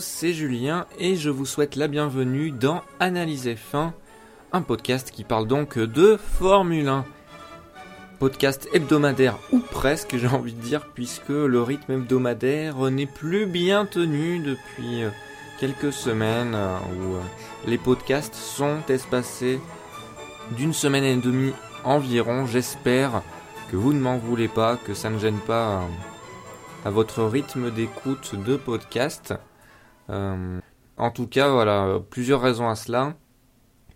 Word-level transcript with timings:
C'est 0.00 0.32
Julien 0.32 0.84
et 0.98 1.14
je 1.14 1.30
vous 1.30 1.46
souhaite 1.46 1.76
la 1.76 1.86
bienvenue 1.86 2.50
dans 2.50 2.82
Analyse 2.98 3.46
F1, 3.46 3.92
un 4.52 4.60
podcast 4.60 5.12
qui 5.12 5.22
parle 5.22 5.46
donc 5.46 5.78
de 5.78 6.16
Formule 6.16 6.88
1. 6.88 7.04
Podcast 8.18 8.68
hebdomadaire 8.72 9.38
ou 9.52 9.60
presque, 9.60 10.16
j'ai 10.16 10.26
envie 10.26 10.54
de 10.54 10.60
dire, 10.60 10.88
puisque 10.92 11.28
le 11.28 11.62
rythme 11.62 11.92
hebdomadaire 11.92 12.90
n'est 12.90 13.06
plus 13.06 13.46
bien 13.46 13.86
tenu 13.86 14.40
depuis 14.40 15.04
euh, 15.04 15.10
quelques 15.60 15.92
semaines 15.92 16.54
euh, 16.56 16.78
où 16.78 17.14
euh, 17.14 17.20
les 17.68 17.78
podcasts 17.78 18.34
sont 18.34 18.80
espacés 18.88 19.60
d'une 20.56 20.72
semaine 20.72 21.04
et 21.04 21.16
demie 21.16 21.52
environ. 21.84 22.44
J'espère 22.44 23.22
que 23.70 23.76
vous 23.76 23.92
ne 23.92 24.00
m'en 24.00 24.18
voulez 24.18 24.48
pas, 24.48 24.76
que 24.76 24.94
ça 24.94 25.10
ne 25.10 25.18
gêne 25.18 25.40
pas 25.46 25.84
à 26.84 26.90
votre 26.90 27.22
rythme 27.22 27.70
d'écoute 27.70 28.34
de 28.34 28.56
podcast. 28.56 29.34
En 30.08 31.10
tout 31.12 31.26
cas, 31.26 31.48
voilà, 31.50 32.00
plusieurs 32.10 32.40
raisons 32.40 32.68
à 32.68 32.76
cela. 32.76 33.14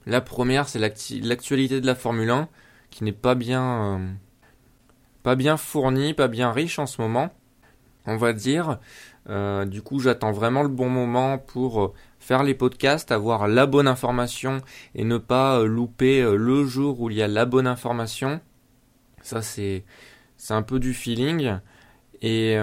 La 0.07 0.21
première, 0.21 0.69
c'est 0.69 0.79
l'actualité 0.79 1.81
de 1.81 1.87
la 1.87 1.95
Formule 1.95 2.31
1 2.31 2.49
qui 2.91 3.05
n'est 3.05 3.13
pas 3.13 3.35
bien, 3.35 3.99
euh, 3.99 4.13
pas 5.23 5.37
bien 5.37 5.57
fournie, 5.57 6.15
pas 6.15 6.29
bien 6.29 6.53
riche 6.53 6.79
en 6.79 6.87
ce 6.87 7.01
moment, 7.01 7.31
on 8.07 8.17
va 8.17 8.33
dire. 8.33 8.79
Euh, 9.29 9.65
du 9.65 9.83
coup, 9.83 10.01
j'attends 10.01 10.33
vraiment 10.33 10.63
le 10.63 10.69
bon 10.69 10.89
moment 10.89 11.39
pour 11.39 11.83
euh, 11.83 11.93
faire 12.19 12.43
les 12.43 12.55
podcasts, 12.55 13.13
avoir 13.13 13.47
la 13.47 13.67
bonne 13.67 13.87
information 13.87 14.63
et 14.95 15.05
ne 15.05 15.19
pas 15.19 15.63
louper 15.63 16.23
le 16.23 16.65
jour 16.65 17.01
où 17.01 17.11
il 17.11 17.17
y 17.17 17.23
a 17.23 17.29
la 17.29 17.45
bonne 17.45 17.67
information. 17.67 18.41
Ça, 19.23 19.43
c'est, 19.43 19.85
c'est 20.37 20.55
un 20.55 20.63
peu 20.63 20.81
du 20.81 20.95
feeling. 20.95 21.59
Et 22.23 22.57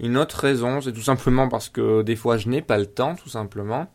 une 0.00 0.16
autre 0.16 0.38
raison, 0.38 0.80
c'est 0.80 0.92
tout 0.92 1.02
simplement 1.02 1.48
parce 1.48 1.68
que 1.68 2.02
des 2.02 2.16
fois, 2.16 2.36
je 2.36 2.48
n'ai 2.48 2.62
pas 2.62 2.78
le 2.78 2.86
temps, 2.86 3.14
tout 3.14 3.28
simplement 3.28 3.88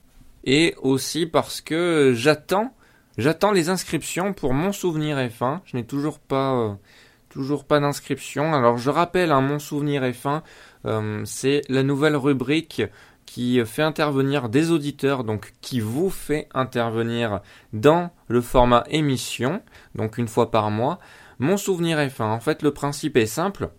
et 0.46 0.76
aussi 0.82 1.26
parce 1.26 1.60
que 1.60 2.14
j'attends 2.16 2.74
j'attends 3.18 3.52
les 3.52 3.70
inscriptions 3.70 4.34
pour 4.34 4.54
mon 4.54 4.72
souvenir 4.72 5.18
F1. 5.18 5.62
Je 5.66 5.78
n'ai 5.78 5.86
toujours 5.86 6.20
pas 6.20 6.54
euh, 6.54 6.74
toujours 7.30 7.66
pas 7.66 7.80
d'inscription. 7.80 8.54
Alors 8.54 8.78
je 8.78 8.90
rappelle 8.90 9.32
hein, 9.32 9.42
mon 9.42 9.60
souvenir 9.60 10.04
F1, 10.04 10.42
euh, 10.86 11.22
c'est 11.26 11.62
la 11.68 11.84
nouvelle 11.84 12.16
rubrique 12.16 12.84
qui 13.26 13.60
fait 13.66 13.82
intervenir 13.82 14.50
des 14.50 14.70
auditeurs, 14.70 15.24
donc 15.24 15.54
qui 15.60 15.80
vous 15.80 16.12
fait 16.12 16.48
intervenir 16.54 17.42
dans 17.74 18.12
le 18.28 18.40
format 18.40 18.84
émission, 18.90 19.64
donc 19.96 20.20
une 20.20 20.28
fois 20.28 20.52
par 20.52 20.70
mois. 20.70 21.00
Mon 21.40 21.58
souvenir 21.58 21.98
F1, 21.98 22.22
en 22.22 22.40
fait 22.40 22.62
le 22.62 22.72
principe 22.72 23.18
est 23.18 23.26
simple. 23.26 23.72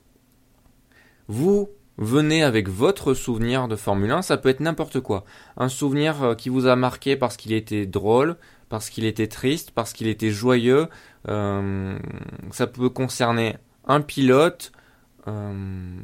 Vous 1.29 1.71
venez 1.99 2.43
avec 2.43 2.69
votre 2.69 3.15
souvenir 3.15 3.69
de 3.69 3.77
Formule 3.77 4.11
1, 4.11 4.23
ça 4.23 4.37
peut 4.37 4.49
être 4.49 4.61
n'importe 4.61 5.01
quoi. 5.01 5.25
Un 5.57 5.69
souvenir 5.69 6.23
euh, 6.23 6.35
qui 6.35 6.49
vous 6.49 6.67
a 6.67 6.77
marqué 6.77 7.17
parce 7.17 7.37
qu'il 7.37 7.53
était 7.53 7.87
drôle, 7.87 8.37
parce 8.69 8.91
qu'il 8.91 9.05
était 9.05 9.29
triste, 9.29 9.71
parce 9.71 9.93
qu'il 9.93 10.09
était 10.09 10.31
joyeux. 10.31 10.89
Euh, 11.29 11.99
ça 12.51 12.67
peut 12.67 12.89
concerner 12.89 13.57
un 13.87 14.01
pilote, 14.01 14.73
euh, 15.29 15.99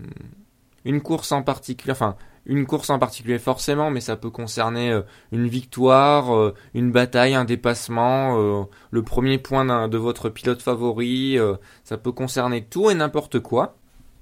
une 0.85 1.01
course 1.01 1.33
en 1.33 1.43
particulier, 1.43 1.93
enfin 1.93 2.17
une 2.45 2.67
course 2.67 2.91
en 2.91 2.99
particulier 2.99 3.39
forcément, 3.39 3.91
mais 3.91 4.01
ça 4.01 4.17
peut 4.17 4.31
concerner 4.31 5.01
une 5.31 5.47
victoire, 5.47 6.53
une 6.75 6.91
bataille, 6.91 7.35
un 7.35 7.45
dépassement, 7.45 8.67
le 8.91 9.03
premier 9.05 9.39
point 9.39 9.87
de 9.87 9.97
votre 9.97 10.29
pilote 10.29 10.61
favori. 10.61 11.39
ça 11.85 11.99
peut 11.99 12.11
concerner 12.11 12.65
tout 12.65 12.91
et 12.91 12.95
n'importe 12.95 13.39
quoi. 13.39 13.77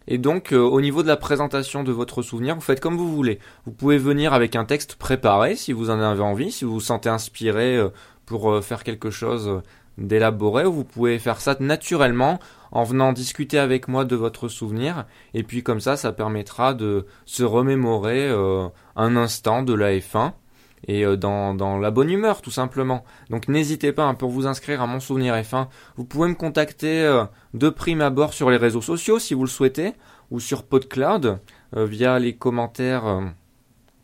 Et 0.08 0.18
donc, 0.18 0.52
euh, 0.52 0.58
au 0.58 0.80
niveau 0.80 1.02
de 1.02 1.08
la 1.08 1.16
présentation 1.16 1.84
de 1.84 1.92
votre 1.92 2.22
souvenir, 2.22 2.54
vous 2.54 2.60
faites 2.60 2.80
comme 2.80 2.96
vous 2.96 3.14
voulez. 3.14 3.38
Vous 3.66 3.72
pouvez 3.72 3.98
venir 3.98 4.32
avec 4.32 4.56
un 4.56 4.64
texte 4.64 4.96
préparé 4.96 5.56
si 5.56 5.72
vous 5.72 5.90
en 5.90 6.00
avez 6.00 6.22
envie, 6.22 6.50
si 6.50 6.64
vous 6.64 6.74
vous 6.74 6.80
sentez 6.80 7.08
inspiré 7.08 7.76
euh, 7.76 7.90
pour 8.26 8.50
euh, 8.50 8.60
faire 8.60 8.82
quelque 8.82 9.10
chose 9.10 9.62
d'élaboré, 9.98 10.64
ou 10.64 10.72
vous 10.72 10.84
pouvez 10.84 11.18
faire 11.18 11.40
ça 11.40 11.56
naturellement 11.60 12.38
en 12.72 12.84
venant 12.84 13.12
discuter 13.12 13.58
avec 13.58 13.88
moi 13.88 14.04
de 14.04 14.16
votre 14.16 14.48
souvenir. 14.48 15.04
Et 15.34 15.42
puis 15.42 15.62
comme 15.62 15.80
ça, 15.80 15.96
ça 15.96 16.12
permettra 16.12 16.72
de 16.72 17.06
se 17.26 17.42
remémorer 17.42 18.30
un 18.96 19.16
instant 19.16 19.62
de 19.62 19.74
la 19.74 19.92
F1 19.92 20.32
et 20.86 21.04
euh, 21.04 21.16
dans, 21.16 21.78
la 21.78 21.90
bonne 21.90 22.10
humeur 22.10 22.42
tout 22.42 22.50
simplement. 22.50 23.04
Donc 23.30 23.48
n'hésitez 23.48 23.92
pas 23.92 24.04
hein, 24.04 24.14
pour 24.14 24.30
vous 24.30 24.46
inscrire 24.46 24.82
à 24.82 24.86
mon 24.86 25.00
souvenir 25.00 25.34
F1. 25.34 25.66
Vous 25.96 26.04
pouvez 26.04 26.28
me 26.28 26.34
contacter 26.34 27.02
euh, 27.02 27.24
de 27.54 27.68
prime 27.68 28.00
abord 28.00 28.32
sur 28.32 28.50
les 28.50 28.56
réseaux 28.56 28.82
sociaux 28.82 29.18
si 29.18 29.34
vous 29.34 29.42
le 29.42 29.48
souhaitez 29.48 29.94
ou 30.30 30.40
sur 30.40 30.64
PodCloud 30.64 31.38
euh, 31.76 31.86
via 31.86 32.18
les 32.18 32.34
commentaires 32.34 33.20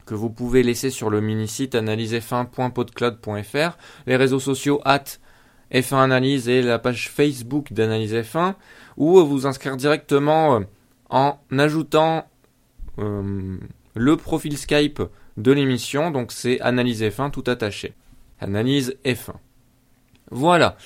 que 0.05 0.15
vous 0.15 0.31
pouvez 0.31 0.63
laisser 0.63 0.91
sur 0.91 1.11
le 1.11 1.21
mini-site 1.21 1.75
analysef1.podcloud.fr, 1.75 3.77
les 4.07 4.17
réseaux 4.17 4.41
sociaux 4.41 4.81
at 4.85 5.05
F1 5.73 5.97
Analyse 5.97 6.49
et 6.49 6.63
la 6.63 6.79
page 6.79 7.11
Facebook 7.11 7.73
d'Analyse 7.73 8.15
F1 8.15 8.55
ou 8.97 9.19
vous 9.25 9.49
inscrire 9.49 9.77
directement 9.77 10.61
en 11.11 11.39
ajoutant 11.59 12.25
le 12.99 14.17
profil 14.17 14.57
Skype 14.57 15.03
de 15.37 15.53
l'émission, 15.53 16.11
donc 16.11 16.33
c'est 16.33 16.61
Analyse 16.61 17.03
F1 17.03 17.31
tout 17.31 17.45
attaché. 17.47 17.95
Analyse 18.41 18.97
F1. 19.05 19.35
Voilà. 20.31 20.77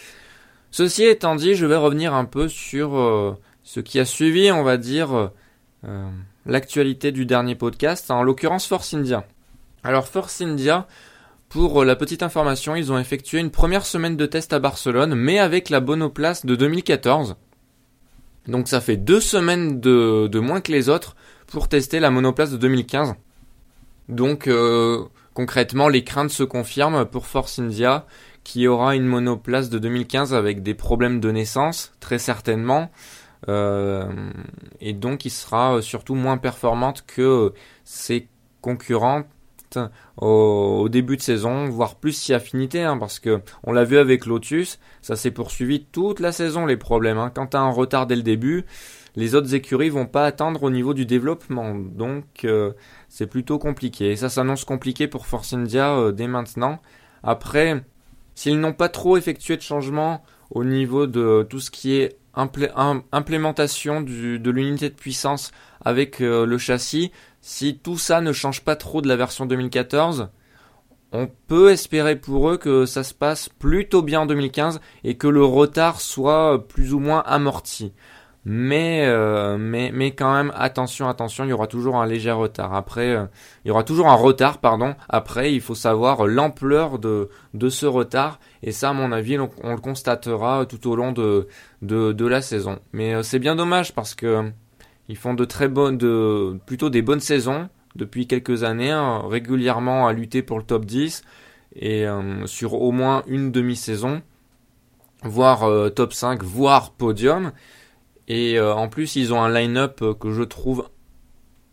Ceci 0.71 1.05
étant 1.05 1.35
dit, 1.35 1.55
je 1.55 1.67
vais 1.67 1.77
revenir 1.77 2.15
un 2.15 2.25
peu 2.25 2.49
sur 2.49 2.97
euh, 2.97 3.37
ce 3.63 3.81
qui 3.81 3.99
a 3.99 4.05
suivi, 4.05 4.53
on 4.53 4.63
va 4.63 4.77
dire, 4.77 5.31
euh, 5.85 6.09
l'actualité 6.47 7.13
du 7.13 7.27
dernier 7.27 7.55
podcast, 7.55 8.11
en 8.11 8.23
l'occurrence 8.23 8.67
Force 8.67 8.95
India. 8.95 9.27
Alors 9.83 10.07
Force 10.07 10.41
India, 10.41 10.87
pour 11.49 11.85
la 11.85 11.97
petite 11.97 12.23
information, 12.23 12.77
ils 12.77 12.93
ont 12.93 12.99
effectué 12.99 13.41
une 13.41 13.51
première 13.51 13.85
semaine 13.85 14.17
de 14.17 14.27
test 14.27 14.53
à 14.53 14.59
Barcelone, 14.59 15.15
mais 15.15 15.39
avec 15.39 15.71
la 15.71 15.81
Bonoplace 15.81 16.47
de 16.47 16.55
2014. 16.55 17.37
Donc 18.47 18.69
ça 18.69 18.81
fait 18.81 18.97
deux 18.97 19.21
semaines 19.21 19.81
de, 19.81 20.29
de 20.29 20.39
moins 20.39 20.61
que 20.61 20.73
les 20.73 20.89
autres 20.89 21.17
pour 21.47 21.69
tester 21.69 21.99
la 22.01 22.11
monoplace 22.11 22.51
de 22.51 22.57
2015. 22.57 23.15
Donc 24.11 24.47
euh, 24.47 25.05
concrètement, 25.35 25.89
les 25.89 26.05
craintes 26.05 26.31
se 26.31 26.43
confirment 26.43 27.05
pour 27.07 27.27
Force 27.27 27.59
India, 27.59 28.07
qui 28.45 28.67
aura 28.67 28.97
une 28.97 29.07
monoplace 29.07 29.71
de 29.71 29.79
2015 29.79 30.35
avec 30.35 30.63
des 30.63 30.75
problèmes 30.75 31.21
de 31.21 31.31
naissance, 31.31 31.93
très 32.01 32.19
certainement. 32.19 32.91
Euh, 33.49 34.05
et 34.81 34.93
donc 34.93 35.25
il 35.25 35.31
sera 35.31 35.81
surtout 35.81 36.15
moins 36.15 36.37
performante 36.37 37.05
que 37.07 37.55
ses 37.85 38.29
concurrentes 38.61 39.27
au, 40.17 40.89
début 40.91 41.17
de 41.17 41.23
saison, 41.23 41.67
voire 41.67 41.95
plus 41.95 42.13
si 42.13 42.35
affinité, 42.35 42.83
hein, 42.83 42.99
parce 42.99 43.19
que 43.19 43.41
on 43.65 43.73
l'a 43.73 43.85
vu 43.85 43.99
avec 43.99 44.27
Lotus, 44.27 44.79
ça 45.03 45.17
s'est 45.17 45.31
poursuivi 45.31 45.85
toute 45.85 46.21
la 46.21 46.33
saison 46.33 46.67
les 46.67 46.77
problèmes. 46.77 47.19
Hein. 47.19 47.31
Quand 47.35 47.49
t'as 47.49 47.61
un 47.61 47.71
retard 47.71 48.07
dès 48.07 48.17
le 48.17 48.23
début, 48.23 48.67
les 49.17 49.35
autres 49.35 49.55
écuries 49.55 49.89
vont 49.89 50.07
pas 50.07 50.25
attendre 50.25 50.63
au 50.63 50.71
niveau 50.71 50.95
du 50.95 51.07
développement, 51.07 51.75
donc 51.75 52.45
euh, 52.45 52.73
c'est 53.09 53.27
plutôt 53.27 53.59
compliqué. 53.59 54.11
Et 54.11 54.17
ça 54.17 54.29
s'annonce 54.29 54.65
compliqué 54.65 55.09
pour 55.09 55.27
Force 55.27 55.53
India 55.53 55.95
euh, 55.97 56.13
dès 56.13 56.29
maintenant. 56.29 56.81
Après, 57.23 57.83
s'ils 58.35 58.61
n'ont 58.61 58.73
pas 58.73 58.89
trop 58.89 59.17
effectué 59.17 59.57
de 59.57 59.63
changements 59.63 60.23
au 60.51 60.65
niveau 60.65 61.07
de 61.07 61.47
tout 61.49 61.61
ce 61.61 61.71
qui 61.71 61.95
est 61.95 62.17
implémentation 62.35 64.01
de 64.01 64.51
l'unité 64.51 64.89
de 64.89 64.95
puissance 64.95 65.53
avec 65.85 66.21
euh, 66.21 66.47
le 66.47 66.59
châssis, 66.59 67.11
si 67.41 67.79
tout 67.79 67.99
ça 67.99 68.21
ne 68.21 68.33
change 68.33 68.63
pas 68.63 68.77
trop 68.77 69.03
de 69.03 69.09
la 69.09 69.17
version 69.17 69.47
2014, 69.47 70.29
on 71.13 71.29
peut 71.49 71.71
espérer 71.71 72.17
pour 72.17 72.51
eux 72.51 72.57
que 72.57 72.87
ça 72.87 73.03
se 73.03 73.15
passe 73.15 73.49
plutôt 73.49 74.03
bien 74.03 74.21
en 74.21 74.27
2015 74.27 74.81
et 75.03 75.17
que 75.17 75.27
le 75.27 75.45
retard 75.45 76.01
soit 76.01 76.67
plus 76.69 76.95
ou 76.95 77.01
moins 77.01 77.23
amorti. 77.27 77.93
Mais, 78.47 79.05
euh, 79.05 79.59
mais, 79.59 79.91
mais 79.93 80.13
quand 80.13 80.33
même, 80.33 80.51
attention, 80.57 81.09
attention, 81.09 81.45
il 81.45 81.51
y 81.51 81.53
aura 81.53 81.67
toujours 81.67 81.97
un 81.97 82.07
léger 82.07 82.31
retard. 82.31 82.75
Après, 82.75 83.11
euh, 83.11 83.27
il 83.65 83.69
y 83.69 83.71
aura 83.71 83.85
toujours 83.85 84.09
un 84.09 84.15
retard, 84.15 84.59
pardon. 84.59 84.95
Après, 85.11 85.53
il 85.53 85.61
faut 85.61 85.75
savoir 85.75 86.27
l'ampleur 86.27 86.99
de, 86.99 87.29
de 87.53 87.69
ce 87.69 87.85
retard. 87.85 88.41
Et 88.63 88.73
ça, 88.73 88.91
à 88.91 88.93
mon 88.95 89.13
avis, 89.13 89.39
on, 89.39 89.51
le 89.71 89.81
constatera 89.81 90.65
tout 90.65 90.89
au 90.91 90.97
long 90.97 91.13
de, 91.13 91.49
de, 91.83 92.13
de 92.13 92.27
la 92.27 92.41
saison. 92.41 92.79
Mais 92.93 93.15
euh, 93.15 93.23
c'est 93.23 93.39
bien 93.39 93.57
dommage 93.57 93.95
parce 93.95 94.15
que 94.15 94.51
ils 95.09 95.17
font 95.17 95.35
de 95.35 95.45
très 95.45 95.69
bonnes, 95.69 95.99
de, 95.99 96.59
plutôt 96.65 96.89
des 96.89 97.03
bonnes 97.03 97.21
saisons 97.21 97.69
depuis 97.95 98.27
quelques 98.27 98.63
années, 98.63 98.93
hein, 98.93 99.23
régulièrement 99.29 100.07
à 100.07 100.13
lutter 100.13 100.43
pour 100.43 100.57
le 100.57 100.65
top 100.65 100.85
10 100.85 101.23
et 101.77 102.07
sur 102.47 102.75
au 102.75 102.91
moins 102.91 103.23
une 103.29 103.53
demi-saison, 103.53 104.23
voire 105.23 105.69
top 105.95 106.13
5, 106.13 106.43
voire 106.43 106.91
podium. 106.91 107.53
Et 108.29 108.59
euh, 108.59 108.75
en 108.75 108.89
plus, 108.89 109.17
ils 109.17 109.33
ont 109.33 109.43
un 109.43 109.53
line-up 109.53 110.01
euh, 110.03 110.15
que 110.15 110.33
je 110.33 110.43
trouve 110.43 110.89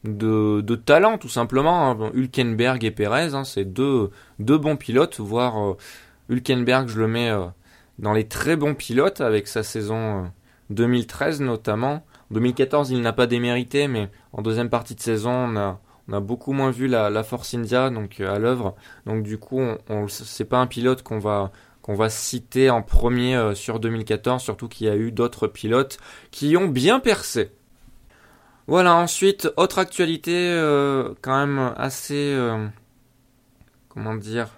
de, 0.03 0.61
talent, 0.75 1.17
tout 1.17 1.29
simplement. 1.29 1.91
Hein. 1.91 2.11
Hülkenberg 2.13 2.83
et 2.83 2.91
Perez, 2.91 3.33
hein, 3.33 3.44
c'est 3.44 3.65
deux, 3.65 4.11
bons 4.39 4.77
pilotes, 4.77 5.19
voire 5.19 5.59
euh, 5.59 5.77
Hülkenberg, 6.29 6.88
je 6.88 6.99
le 6.99 7.07
mets 7.07 7.31
dans 7.99 8.13
les 8.13 8.27
très 8.27 8.55
bons 8.55 8.75
pilotes 8.75 9.21
avec 9.21 9.47
sa 9.47 9.63
saison 9.63 10.31
2013 10.69 11.41
notamment. 11.41 12.05
2014, 12.31 12.91
il 12.91 13.01
n'a 13.01 13.13
pas 13.13 13.27
démérité, 13.27 13.88
mais 13.88 14.09
en 14.33 14.41
deuxième 14.41 14.69
partie 14.69 14.95
de 14.95 15.00
saison, 15.00 15.31
on 15.31 15.55
a, 15.55 15.79
On 16.09 16.13
a 16.13 16.19
beaucoup 16.19 16.53
moins 16.53 16.71
vu 16.71 16.88
la, 16.88 17.23
Force 17.23 17.53
India 17.53 17.89
donc 17.89 18.19
à 18.19 18.39
l'œuvre. 18.39 18.75
Donc 19.05 19.23
du 19.23 19.38
coup, 19.38 19.59
on, 19.59 19.77
on 19.89 20.07
c'est 20.07 20.45
pas 20.45 20.59
un 20.59 20.67
pilote 20.67 21.01
qu'on 21.03 21.19
va 21.19 21.51
qu'on 21.88 21.95
va 21.95 22.10
citer 22.10 22.69
en 22.69 22.84
premier 22.84 23.56
sur 23.56 23.80
2014, 23.80 24.44
surtout 24.44 24.68
qu'il 24.68 24.86
y 24.86 24.89
a 24.89 24.95
eu 24.95 25.12
d'autres 25.12 25.48
pilotes 25.48 25.98
qui 26.30 26.56
ont 26.56 26.68
bien 26.68 27.00
percé. 27.00 27.50
Voilà, 28.69 28.95
ensuite, 28.95 29.50
autre 29.56 29.80
actualité 29.80 30.34
euh, 30.36 31.13
quand 31.22 31.38
même 31.38 31.74
assez... 31.78 32.34
Euh, 32.34 32.68
comment 33.88 34.13
dire 34.13 34.50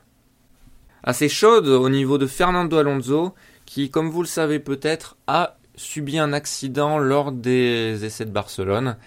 Assez 1.03 1.29
chaude 1.29 1.67
au 1.67 1.89
niveau 1.89 2.17
de 2.17 2.25
Fernando 2.25 2.75
Alonso, 2.77 3.35
qui, 3.67 3.91
comme 3.91 4.09
vous 4.09 4.23
le 4.23 4.27
savez 4.27 4.57
peut-être, 4.59 5.15
a 5.27 5.57
subi 5.75 6.17
un 6.17 6.33
accident 6.33 6.97
lors 6.97 7.31
des 7.31 8.03
essais 8.03 8.25
de 8.25 8.31
Barcelone. 8.31 8.97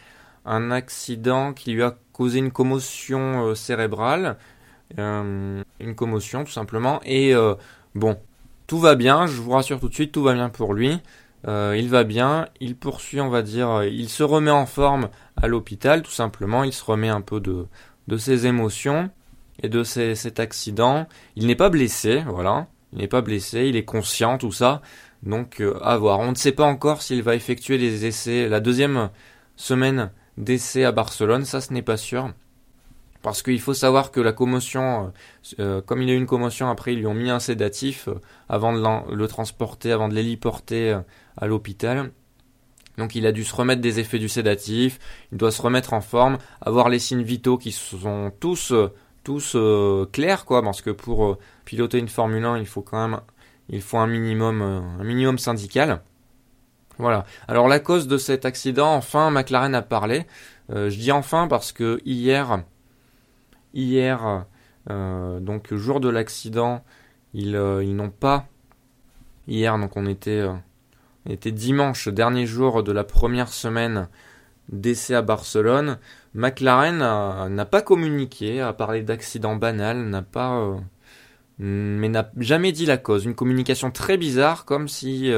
Un 0.45 0.71
accident 0.71 1.53
qui 1.53 1.73
lui 1.73 1.83
a 1.83 1.97
causé 2.13 2.39
une 2.39 2.53
commotion 2.53 3.49
euh, 3.49 3.55
cérébrale. 3.57 4.39
une 4.99 5.65
commotion 5.97 6.45
tout 6.45 6.53
simplement. 6.53 7.01
Et 7.05 7.35
bon, 7.94 8.19
tout 8.67 8.79
va 8.79 8.94
bien, 8.94 9.27
je 9.27 9.41
vous 9.41 9.50
rassure 9.50 9.81
tout 9.81 9.89
de 9.89 9.94
suite, 9.94 10.12
tout 10.12 10.23
va 10.23 10.35
bien 10.35 10.49
pour 10.49 10.75
lui. 10.75 11.00
Euh, 11.49 11.75
il 11.77 11.89
va 11.89 12.05
bien, 12.05 12.49
il 12.61 12.77
poursuit, 12.77 13.21
on 13.21 13.29
va 13.29 13.43
dire, 13.43 13.69
euh, 13.69 13.87
il 13.87 14.09
se 14.09 14.23
remet 14.23 14.50
en 14.50 14.67
forme 14.67 15.09
à 15.37 15.49
l'hôpital, 15.49 16.03
tout 16.03 16.12
simplement, 16.12 16.62
il 16.62 16.73
se 16.73 16.85
remet 16.85 17.09
un 17.09 17.21
peu 17.21 17.41
de, 17.41 17.67
de 18.06 18.17
ses 18.17 18.47
émotions 18.47 19.11
et 19.62 19.69
de 19.69 19.83
cet 19.83 20.41
accident. 20.41 21.06
Il 21.37 21.47
n'est 21.47 21.56
pas 21.56 21.69
blessé, 21.69 22.23
voilà, 22.29 22.69
il 22.93 22.99
n'est 22.99 23.09
pas 23.09 23.23
blessé, 23.23 23.67
il 23.67 23.77
est 23.77 23.85
conscient, 23.85 24.38
tout 24.38 24.53
ça. 24.53 24.83
Donc 25.23 25.61
euh, 25.61 25.79
à 25.83 25.97
voir. 25.97 26.21
On 26.21 26.31
ne 26.31 26.37
sait 26.37 26.53
pas 26.53 26.65
encore 26.65 27.03
s'il 27.03 27.23
va 27.23 27.35
effectuer 27.35 27.79
les 27.79 28.06
essais, 28.06 28.49
la 28.49 28.61
deuxième 28.61 29.11
semaine 29.56 30.11
d'essais 30.37 30.85
à 30.85 30.93
Barcelone, 30.93 31.45
ça 31.45 31.61
ce 31.61 31.73
n'est 31.73 31.83
pas 31.83 31.97
sûr. 31.97 32.33
Parce 33.23 33.43
qu'il 33.43 33.61
faut 33.61 33.75
savoir 33.75 34.11
que 34.11 34.21
la 34.21 34.33
commotion, 34.33 35.13
euh, 35.61 35.81
comme 35.81 36.03
il 36.03 36.11
a 36.11 36.13
eu 36.13 36.17
une 36.17 36.27
commotion, 36.27 36.69
après 36.69 36.93
ils 36.93 36.99
lui 36.99 37.07
ont 37.07 37.15
mis 37.15 37.31
un 37.31 37.39
sédatif 37.39 38.09
euh, 38.09 38.15
avant 38.49 38.73
de 38.73 39.15
le 39.15 39.29
transporter, 39.29 39.93
avant 39.93 40.09
de 40.09 40.15
l'héliporter 40.15 40.91
euh, 40.91 41.01
à 41.37 41.47
l'hôpital. 41.47 42.11
Donc 42.99 43.15
il 43.15 43.25
a 43.27 43.33
dû 43.33 43.45
se 43.45 43.55
remettre 43.55 43.81
des 43.81 44.01
effets 44.01 44.19
du 44.19 44.29
sédatif, 44.29 44.99
il 45.31 45.39
doit 45.39 45.53
se 45.53 45.63
remettre 45.63 45.93
en 45.93 46.01
forme, 46.01 46.37
avoir 46.61 46.89
les 46.89 46.99
signes 46.99 47.23
vitaux 47.23 47.57
qui 47.57 47.73
sont 47.73 48.33
tous 48.39 48.75
tous 49.25 49.57
clairs 50.13 50.45
quoi, 50.45 50.63
parce 50.63 50.83
que 50.83 50.91
pour 50.91 51.39
piloter 51.65 51.99
une 51.99 52.09
Formule 52.09 52.45
1, 52.45 52.59
il 52.59 52.67
faut 52.67 52.83
quand 52.83 53.09
même 53.09 53.21
il 53.71 53.81
faut 53.81 53.97
un 53.97 54.09
minimum 54.09 54.61
un 54.61 55.05
minimum 55.05 55.39
syndical. 55.39 56.03
Voilà. 56.99 57.25
Alors 57.49 57.67
la 57.67 57.81
cause 57.81 58.09
de 58.09 58.19
cet 58.19 58.45
accident, 58.45 58.95
enfin 58.95 59.31
McLaren 59.31 59.75
a 59.75 59.81
parlé. 59.81 60.27
je 60.69 60.95
dis 60.95 61.13
enfin 61.13 61.49
parce 61.49 61.73
que 61.73 61.99
hier 62.05 62.63
hier, 63.75 64.47
euh, 64.91 65.41
donc 65.41 65.73
jour 65.75 66.01
de 66.01 66.09
l'accident, 66.09 66.85
ils, 67.35 67.57
euh, 67.57 67.85
n'ont 67.85 68.11
pas. 68.11 68.47
Hier, 69.49 69.79
donc 69.79 69.97
on 69.97 70.07
était, 70.07 70.41
euh, 70.41 70.53
était 71.29 71.53
dimanche, 71.53 72.09
dernier 72.09 72.47
jour 72.47 72.83
de 72.83 72.93
la 72.93 73.05
première 73.05 73.49
semaine 73.49 74.09
d'essai 74.69 75.15
à 75.15 75.23
Barcelone. 75.23 75.99
McLaren 76.35 76.99
n'a 76.99 77.65
pas 77.67 77.83
communiqué, 77.83 78.61
a 78.61 78.73
parlé 78.73 79.03
d'accident 79.03 79.57
banal, 79.57 79.99
n'a 80.09 80.23
pas, 80.23 80.79
mais 81.59 82.09
n'a 82.09 82.31
jamais 82.39 82.73
dit 82.73 82.87
la 82.87 82.97
cause. 82.97 83.25
Une 83.25 83.35
communication 83.35 83.91
très 83.91 84.17
bizarre, 84.17 84.65
comme 84.65 84.89
si 84.89 85.31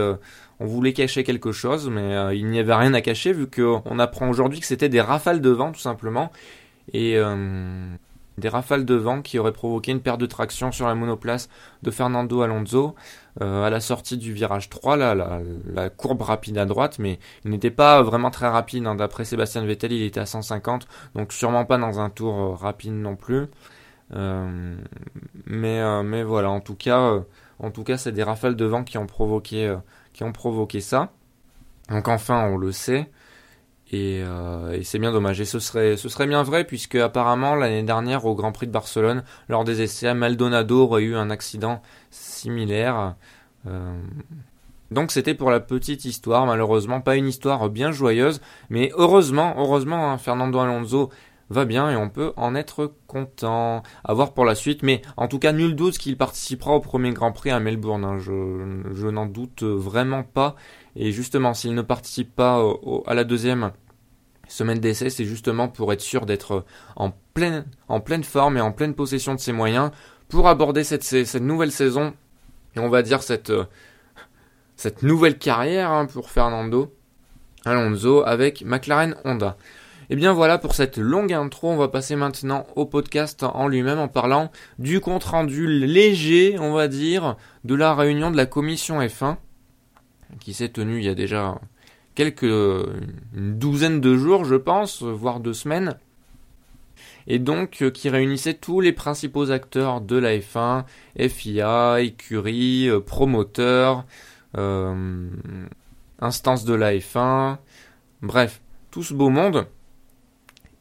on 0.61 0.67
voulait 0.67 0.93
cacher 0.93 1.25
quelque 1.25 1.53
chose, 1.53 1.89
mais 1.91 2.37
il 2.37 2.47
n'y 2.47 2.61
avait 2.61 2.75
rien 2.75 2.95
à 2.95 3.01
cacher 3.01 3.33
vu 3.33 3.49
qu'on 3.49 3.99
apprend 3.99 4.29
aujourd'hui 4.29 4.61
que 4.61 4.67
c'était 4.67 4.91
des 4.91 5.01
rafales 5.01 5.41
de 5.41 5.51
vent 5.51 5.73
tout 5.73 5.81
simplement. 5.81 6.31
Et 6.93 7.19
des 8.39 8.49
rafales 8.49 8.85
de 8.85 8.95
vent 8.95 9.23
qui 9.23 9.39
auraient 9.39 9.53
provoqué 9.53 9.93
une 9.93 10.01
perte 10.01 10.21
de 10.21 10.27
traction 10.27 10.73
sur 10.73 10.87
la 10.87 10.95
monoplace 10.95 11.49
de 11.83 11.91
Fernando 11.91 12.43
Alonso 12.43 12.95
euh, 13.41 13.65
à 13.65 13.71
la 13.71 13.81
sortie 13.81 14.17
du 14.17 14.33
virage 14.33 14.69
3, 14.71 14.97
là, 14.97 15.15
la, 15.15 15.91
courbe 15.91 16.23
rapide 16.23 16.59
à 16.59 16.67
droite, 16.67 16.99
mais 16.99 17.19
il 17.45 17.51
n'était 17.51 17.71
pas 17.71 18.03
vraiment 18.03 18.31
très 18.31 18.49
rapide. 18.49 18.87
Hein. 18.87 18.95
D'après 18.95 19.25
Sébastien 19.25 19.65
Vettel, 19.65 19.93
il 19.93 20.03
était 20.03 20.21
à 20.21 20.27
150, 20.27 20.87
donc 21.15 21.33
sûrement 21.33 21.65
pas 21.65 21.79
dans 21.79 22.01
un 22.01 22.11
tour 22.11 22.35
euh, 22.35 22.55
rapide 22.55 22.95
non 22.95 23.17
plus. 23.17 23.47
Euh, 24.15 24.77
mais, 25.47 26.03
mais 26.05 26.23
voilà, 26.23 26.51
en 26.51 26.61
tout 26.61 26.75
cas, 26.75 27.23
en 27.59 27.71
tout 27.71 27.85
cas, 27.85 27.97
c'est 27.97 28.13
des 28.13 28.23
rafales 28.23 28.57
de 28.57 28.65
vent 28.65 28.85
qui 28.85 28.99
ont 28.99 29.07
provoqué, 29.07 29.75
qui 30.13 30.25
ont 30.25 30.33
provoqué 30.33 30.81
ça. 30.81 31.11
Donc 31.91 32.09
enfin, 32.09 32.47
on 32.49 32.57
le 32.57 32.73
sait. 32.73 33.11
Euh, 33.93 34.73
et, 34.73 34.83
c'est 34.83 34.99
bien 34.99 35.13
dommage. 35.13 35.41
Et 35.41 35.45
ce 35.45 35.59
serait, 35.59 35.97
ce 35.97 36.09
serait 36.09 36.27
bien 36.27 36.43
vrai 36.43 36.65
puisque 36.65 36.97
apparemment 36.97 37.55
l'année 37.55 37.83
dernière 37.83 38.25
au 38.25 38.35
Grand 38.35 38.53
Prix 38.53 38.67
de 38.67 38.73
Barcelone, 38.73 39.23
lors 39.49 39.65
des 39.65 39.83
essais, 39.83 40.15
Maldonado 40.15 40.83
aurait 40.83 41.03
eu 41.03 41.17
un 41.17 41.31
accident 41.31 41.83
similaire. 42.11 43.15
Euh, 43.67 43.95
donc 44.91 45.11
c'était 45.11 45.35
pour 45.35 45.51
la 45.51 45.61
petite 45.61 46.05
histoire, 46.05 46.47
malheureusement 46.47 47.01
pas 47.01 47.17
une 47.17 47.27
histoire 47.27 47.69
bien 47.71 47.91
joyeuse, 47.91 48.41
mais 48.69 48.93
heureusement, 48.97 49.55
heureusement, 49.57 50.11
hein, 50.11 50.19
Fernando 50.19 50.59
Alonso 50.59 51.11
va 51.51 51.65
bien 51.65 51.91
et 51.91 51.97
on 51.97 52.09
peut 52.09 52.33
en 52.37 52.55
être 52.55 52.93
content. 53.07 53.83
À 54.05 54.15
voir 54.15 54.33
pour 54.33 54.45
la 54.45 54.55
suite, 54.55 54.83
mais 54.83 55.03
en 55.17 55.29
tout 55.29 55.39
cas 55.39 55.53
nul 55.53 55.75
doute 55.75 55.99
qu'il 55.99 56.17
participera 56.17 56.73
au 56.73 56.81
premier 56.81 57.13
Grand 57.13 57.33
Prix 57.33 57.51
à 57.51 57.61
Melbourne. 57.61 58.05
Hein. 58.05 58.19
Je, 58.19 59.09
n'en 59.09 59.27
doute 59.27 59.63
vraiment 59.63 60.23
pas. 60.23 60.57
Et 60.97 61.13
justement, 61.13 61.55
s'il 61.55 61.75
ne 61.75 61.83
participe 61.83 62.35
pas 62.35 62.63
à 63.07 63.15
la 63.15 63.25
deuxième 63.25 63.73
semaine 64.49 64.79
d'essai, 64.79 65.11
c'est 65.11 65.25
justement 65.25 65.69
pour 65.69 65.93
être 65.93 66.01
sûr 66.01 66.27
d'être 66.27 66.65
en 66.97 67.11
pleine, 67.35 67.65
forme 68.23 68.57
et 68.57 68.61
en 68.61 68.73
pleine 68.73 68.95
possession 68.95 69.35
de 69.35 69.41
ses 69.41 69.53
moyens 69.53 69.91
pour 70.29 70.49
aborder 70.49 70.85
cette, 70.85 71.35
nouvelle 71.41 71.73
saison 71.73 72.15
et 72.77 72.81
on 72.81 72.89
va 72.89 73.03
dire 73.03 73.23
cette, 73.23 73.53
cette 74.77 75.03
nouvelle 75.03 75.39
carrière 75.39 75.91
hein, 75.91 76.07
pour 76.07 76.31
Fernando 76.31 76.93
Alonso 77.65 78.23
avec 78.25 78.63
McLaren 78.65 79.17
Honda. 79.25 79.57
Et 80.05 80.15
eh 80.15 80.17
bien 80.17 80.33
voilà 80.33 80.59
pour 80.59 80.75
cette 80.75 80.99
longue 80.99 81.33
intro, 81.33 81.71
on 81.71 81.77
va 81.77 81.89
passer 81.89 82.15
maintenant 82.15 82.67
au 82.77 82.85
podcast 82.85 83.43
en 83.43 83.69
lui-même 83.69 83.99
en 83.99 84.09
parlant 84.09 84.51
du 84.79 85.01
compte 85.01 85.25
rendu 85.25 85.67
léger, 85.67 86.59
on 86.59 86.73
va 86.75 86.89
dire, 86.89 87.37
de 87.65 87.75
la 87.75 87.95
réunion 87.95 88.31
de 88.31 88.37
la 88.37 88.47
commission 88.47 89.01
F1 89.01 89.37
qui 90.41 90.53
s'est 90.53 90.69
tenue 90.69 90.99
il 90.99 91.05
y 91.05 91.09
a 91.09 91.15
déjà 91.15 91.59
quelques 92.15 92.43
une 92.43 93.59
douzaine 93.59 94.01
de 94.01 94.17
jours, 94.17 94.45
je 94.45 94.55
pense, 94.55 95.03
voire 95.03 95.41
deux 95.41 95.55
semaines, 95.55 95.97
et 97.27 97.39
donc 97.39 97.83
euh, 97.83 97.91
qui 97.91 98.09
réunissait 98.09 98.55
tous 98.55 98.81
les 98.81 98.93
principaux 98.93 99.51
acteurs 99.51 100.01
de 100.01 100.17
la 100.17 100.37
F1, 100.37 100.85
FIA, 101.29 102.01
écurie, 102.01 102.89
euh, 102.89 103.01
promoteurs, 103.01 104.05
euh, 104.57 105.29
instances 106.21 106.65
de 106.65 106.75
la 106.75 106.95
F1, 106.95 107.59
bref, 108.23 108.61
tout 108.91 109.03
ce 109.03 109.15
beau 109.15 109.31
monde. 109.31 109.67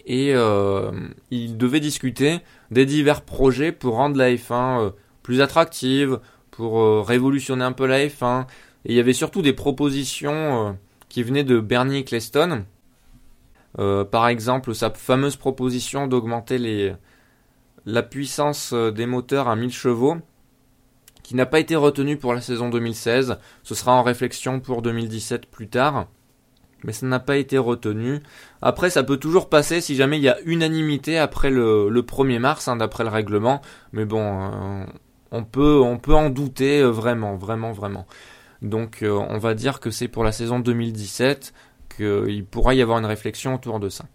Et 0.05 0.33
euh, 0.33 0.91
ils 1.31 1.57
discuter 1.57 2.39
des 2.72 2.86
divers 2.86 3.22
projets 3.22 3.72
pour 3.72 3.95
rendre 3.95 4.17
la 4.17 4.33
F1 4.33 4.91
plus 5.22 5.41
attractive, 5.41 6.19
pour 6.51 7.07
révolutionner 7.07 7.63
un 7.63 7.72
peu 7.72 7.86
la 7.86 8.05
F1. 8.05 8.45
Et 8.86 8.91
il 8.91 8.95
y 8.95 9.00
avait 9.00 9.13
surtout 9.13 9.41
des 9.41 9.53
propositions 9.53 10.77
qui 11.07 11.24
venait 11.24 11.43
de 11.43 11.60
Bernie 11.60 12.00
Eccleston. 12.00 12.65
Euh, 13.79 14.03
par 14.03 14.27
exemple, 14.27 14.75
sa 14.75 14.89
fameuse 14.91 15.36
proposition 15.36 16.07
d'augmenter 16.07 16.57
les, 16.57 16.95
la 17.86 18.03
puissance 18.03 18.72
euh, 18.74 18.91
des 18.91 19.05
moteurs 19.05 19.48
à 19.48 19.55
1000 19.55 19.72
chevaux, 19.72 20.17
qui 21.24 21.36
n'a 21.36 21.45
pas 21.45 21.60
été 21.60 21.75
retenue 21.75 22.17
pour 22.17 22.33
la 22.33 22.41
saison 22.41 22.69
2016. 22.69 23.38
Ce 23.63 23.75
sera 23.75 23.93
en 23.93 24.03
réflexion 24.03 24.60
pour 24.60 24.81
2017 24.81 25.48
plus 25.48 25.69
tard. 25.69 26.07
Mais 26.83 26.93
ça 26.93 27.05
n'a 27.05 27.19
pas 27.19 27.37
été 27.37 27.57
retenu. 27.57 28.21
Après, 28.61 28.89
ça 28.89 29.03
peut 29.03 29.17
toujours 29.17 29.49
passer 29.49 29.81
si 29.81 29.95
jamais 29.95 30.17
il 30.17 30.23
y 30.23 30.29
a 30.29 30.37
unanimité 30.45 31.17
après 31.17 31.49
le, 31.49 31.89
1er 31.89 32.39
mars, 32.39 32.67
hein, 32.67 32.75
d'après 32.75 33.03
le 33.03 33.09
règlement. 33.09 33.61
Mais 33.93 34.05
bon, 34.05 34.21
euh, 34.21 34.85
on, 35.31 35.43
peut, 35.43 35.79
on 35.81 35.97
peut 35.97 36.15
en 36.15 36.29
douter 36.29 36.83
vraiment, 36.83 37.35
vraiment, 37.35 37.71
vraiment. 37.71 38.05
Donc 38.63 39.03
euh, 39.03 39.11
on 39.11 39.37
va 39.37 39.53
dire 39.53 39.79
que 39.79 39.91
c'est 39.91 40.07
pour 40.07 40.23
la 40.23 40.31
saison 40.31 40.59
2017 40.59 41.53
qu'il 41.95 42.45
pourra 42.45 42.73
y 42.73 42.81
avoir 42.81 42.97
une 42.97 43.05
réflexion 43.05 43.53
autour 43.53 43.79
de 43.79 43.89
ça. 43.89 44.05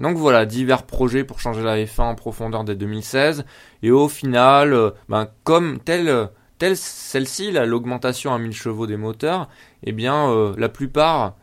Donc 0.00 0.16
voilà, 0.16 0.44
divers 0.44 0.84
projets 0.84 1.24
pour 1.24 1.40
changer 1.40 1.62
la 1.62 1.76
F1 1.76 2.02
en 2.02 2.14
profondeur 2.14 2.64
dès 2.64 2.74
2016. 2.74 3.44
Et 3.82 3.90
au 3.90 4.08
final, 4.08 4.72
euh, 4.72 4.90
ben, 5.08 5.28
comme 5.44 5.78
telle, 5.78 6.28
telle 6.58 6.76
celle-ci, 6.76 7.52
l'augmentation 7.52 8.34
à 8.34 8.38
1000 8.38 8.52
chevaux 8.52 8.86
des 8.86 8.96
moteurs, 8.96 9.48
eh 9.84 9.92
bien 9.92 10.28
euh, 10.30 10.54
la 10.58 10.68
plupart 10.68 11.36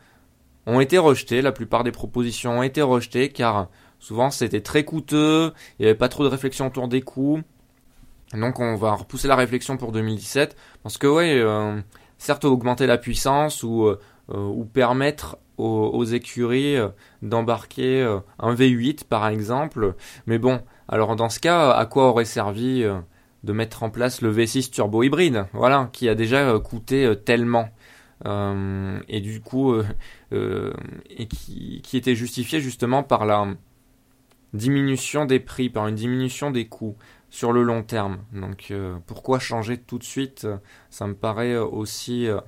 ont 0.68 0.80
été 0.80 0.98
rejetées, 0.98 1.42
la 1.42 1.52
plupart 1.52 1.82
des 1.82 1.92
propositions 1.92 2.58
ont 2.58 2.62
été 2.62 2.82
rejetées 2.82 3.30
car 3.30 3.68
souvent 3.98 4.30
c'était 4.30 4.60
très 4.60 4.84
coûteux, 4.84 5.52
il 5.78 5.82
n'y 5.82 5.86
avait 5.86 5.98
pas 5.98 6.08
trop 6.08 6.24
de 6.24 6.28
réflexion 6.28 6.66
autour 6.66 6.88
des 6.88 7.00
coûts. 7.00 7.40
Donc 8.34 8.60
on 8.60 8.76
va 8.76 8.92
repousser 8.92 9.26
la 9.26 9.36
réflexion 9.36 9.78
pour 9.78 9.92
2017 9.92 10.56
parce 10.82 10.98
que 10.98 11.06
ouais, 11.06 11.42
certes 12.18 12.44
augmenter 12.44 12.86
la 12.86 12.98
puissance 12.98 13.62
ou 13.62 13.86
euh, 13.86 13.98
ou 14.28 14.66
permettre 14.66 15.38
aux, 15.56 16.04
écuries 16.04 16.76
d'embarquer 17.22 18.02
un 18.38 18.54
V8 18.54 19.04
par 19.04 19.26
exemple. 19.26 19.94
Mais 20.26 20.38
bon, 20.38 20.60
alors 20.86 21.16
dans 21.16 21.30
ce 21.30 21.40
cas, 21.40 21.70
à 21.70 21.86
quoi 21.86 22.10
aurait 22.10 22.26
servi 22.26 22.84
de 23.44 23.52
mettre 23.52 23.82
en 23.82 23.90
place 23.90 24.20
le 24.20 24.32
V6 24.34 24.70
turbo 24.70 25.02
hybride, 25.02 25.46
voilà, 25.54 25.88
qui 25.92 26.08
a 26.10 26.14
déjà 26.14 26.58
coûté 26.58 27.10
tellement 27.24 27.70
et 28.24 29.20
du 29.20 29.40
coup 29.40 29.74
et 30.32 31.28
qui, 31.28 31.82
était 31.94 32.14
justifié 32.14 32.60
justement 32.60 33.02
par 33.02 33.26
la 33.26 33.46
diminution 34.54 35.24
des 35.24 35.40
prix, 35.40 35.68
par 35.68 35.88
une 35.88 35.94
diminution 35.94 36.50
des 36.50 36.66
coûts 36.66 36.96
sur 37.30 37.52
le 37.52 37.62
long 37.62 37.82
terme. 37.82 38.18
Donc 38.32 38.68
euh, 38.70 38.96
pourquoi 39.06 39.38
changer 39.38 39.78
tout 39.78 39.98
de 39.98 40.04
suite? 40.04 40.46
Ça 40.90 41.06
me 41.06 41.14
paraît 41.14 41.56
aussi 41.56 42.26
euh, 42.26 42.40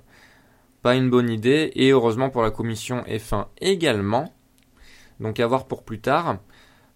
pas 0.83 0.95
une 0.95 1.11
bonne 1.11 1.31
idée. 1.31 1.71
Et 1.75 1.91
heureusement 1.91 2.31
pour 2.31 2.43
la 2.43 2.51
commission 2.51 3.03
F1 3.03 3.47
également. 3.61 4.33
Donc 5.21 5.41
à 5.41 5.47
voir 5.47 5.67
pour 5.67 5.83
plus 5.83 6.01
tard. 6.01 6.39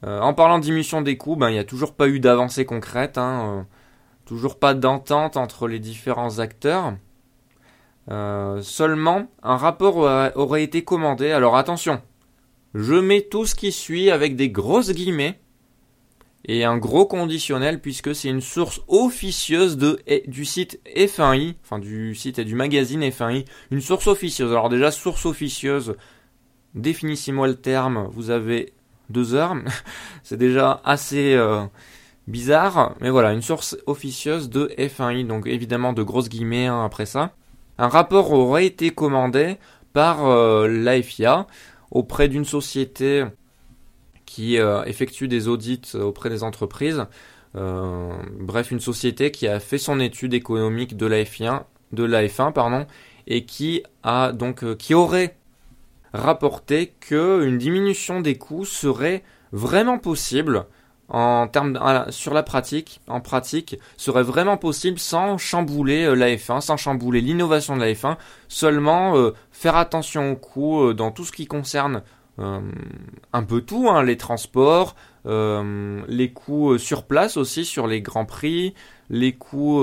Euh, 0.05 0.21
en 0.21 0.35
parlant 0.35 0.59
de 0.59 0.65
diminution 0.65 1.03
des 1.03 1.17
coûts, 1.17 1.37
ben, 1.37 1.51
il 1.51 1.55
n'y 1.55 1.59
a 1.59 1.65
toujours 1.65 1.95
pas 1.95 2.09
eu 2.09 2.21
d'avancée 2.21 2.65
concrète. 2.65 3.19
Hein, 3.19 3.67
toujours 4.25 4.59
pas 4.59 4.75
d'entente 4.75 5.37
entre 5.37 5.69
les 5.69 5.79
différents 5.79 6.39
acteurs. 6.39 6.95
Seulement, 8.09 9.27
un 9.43 9.57
rapport 9.57 9.97
aurait 10.37 10.63
été 10.63 10.85
commandé. 10.85 11.31
Alors 11.31 11.57
attention, 11.57 12.01
je 12.75 12.95
mets 12.95 13.23
tout 13.23 13.47
ce 13.47 13.55
qui 13.55 13.73
suit 13.73 14.11
avec 14.11 14.37
des 14.37 14.51
grosses 14.51 14.91
guillemets 14.91 15.39
et 16.47 16.65
un 16.65 16.77
gros 16.77 17.07
conditionnel 17.07 17.81
puisque 17.81 18.15
c'est 18.15 18.29
une 18.29 18.41
source 18.41 18.83
officieuse 18.89 19.77
de, 19.77 20.01
du 20.27 20.45
site 20.45 20.81
F1i, 20.95 21.55
enfin 21.63 21.79
du 21.79 22.15
site 22.15 22.39
et 22.39 22.45
du 22.45 22.55
magazine 22.55 23.03
F1i, 23.03 23.45
une 23.71 23.81
source 23.81 24.07
officieuse. 24.07 24.51
Alors 24.51 24.69
déjà, 24.69 24.91
source 24.91 25.25
officieuse, 25.27 25.97
définissez-moi 26.75 27.47
le 27.47 27.55
terme, 27.55 28.09
vous 28.11 28.31
avez 28.31 28.73
deux 29.09 29.35
heures, 29.35 29.57
c'est 30.23 30.37
déjà 30.37 30.83
assez 30.85 31.35
euh, 31.35 31.65
bizarre, 32.27 32.95
mais 33.01 33.11
voilà, 33.11 33.33
une 33.33 33.43
source 33.43 33.77
officieuse 33.87 34.51
de 34.51 34.71
F1i, 34.79 35.27
donc 35.27 35.47
évidemment 35.47 35.93
de 35.93 36.03
grosses 36.03 36.29
guillemets 36.29 36.67
hein, 36.67 36.85
après 36.85 37.07
ça. 37.07 37.35
Un 37.79 37.89
rapport 37.89 38.33
aurait 38.33 38.67
été 38.67 38.91
commandé 38.91 39.57
par 39.93 40.27
euh, 40.27 40.69
l'AFIA 40.69 41.47
auprès 41.91 42.29
d'une 42.29 42.45
société 42.45 43.25
qui 44.27 44.59
euh, 44.59 44.85
effectue 44.85 45.29
des 45.29 45.49
audits 45.49 45.95
auprès 45.95 46.31
des 46.31 46.43
entreprises. 46.43 47.07
Euh, 47.57 48.13
bref, 48.41 48.71
une 48.71 48.81
société 48.81 49.31
qui 49.31 49.47
a 49.47 49.61
fait 49.61 49.79
son 49.79 50.01
étude 50.01 50.35
économique 50.35 50.97
de 50.97 51.07
la 51.07 51.23
F1, 51.23 51.63
de 51.93 52.05
la 52.05 52.27
F1 52.27 52.53
pardon, 52.53 52.87
et 53.27 53.45
qui 53.45 53.83
aurait 54.93 55.37
rapporté 56.13 56.95
que 57.01 57.45
une 57.45 57.59
diminution 57.59 58.21
des 58.21 58.37
coûts 58.37 58.65
serait 58.65 59.23
vraiment 59.53 59.99
possible 59.99 60.67
en 61.09 61.49
termes 61.49 61.79
sur 62.11 62.33
la 62.33 62.43
pratique, 62.43 63.01
en 63.09 63.21
pratique, 63.21 63.79
serait 63.97 64.23
vraiment 64.23 64.57
possible 64.57 64.99
sans 64.99 65.37
chambouler 65.39 66.15
la 66.17 66.29
F1, 66.29 66.61
sans 66.61 66.77
chambouler 66.77 67.21
l'innovation 67.21 67.77
de 67.77 67.81
la 67.81 67.93
F1, 67.93 68.17
seulement 68.49 69.15
faire 69.53 69.77
attention 69.77 70.33
aux 70.33 70.37
coûts 70.37 70.95
dans 70.95 71.11
tout 71.11 71.25
ce 71.25 71.33
qui 71.33 71.47
concerne 71.47 72.03
euh, 72.41 72.61
un 73.33 73.43
peu 73.45 73.61
tout, 73.61 73.89
hein, 73.89 74.03
les 74.03 74.17
transports, 74.17 74.97
euh, 75.27 76.03
les 76.09 76.33
coûts 76.33 76.73
euh, 76.73 76.79
sur 76.79 77.05
place 77.05 77.37
aussi 77.37 77.65
sur 77.65 77.87
les 77.87 78.01
grands 78.01 78.25
prix, 78.25 78.75
les 79.09 79.33
coûts 79.33 79.83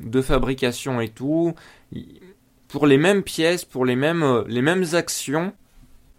de 0.00 0.22
fabrication 0.22 1.00
et 1.00 1.08
tout. 1.08 1.54
Pour 2.68 2.86
les 2.86 2.96
mêmes 2.96 3.22
pièces, 3.22 3.64
pour 3.64 3.84
les 3.84 3.96
mêmes, 3.96 4.44
les 4.46 4.62
mêmes 4.62 4.84
actions, 4.92 5.52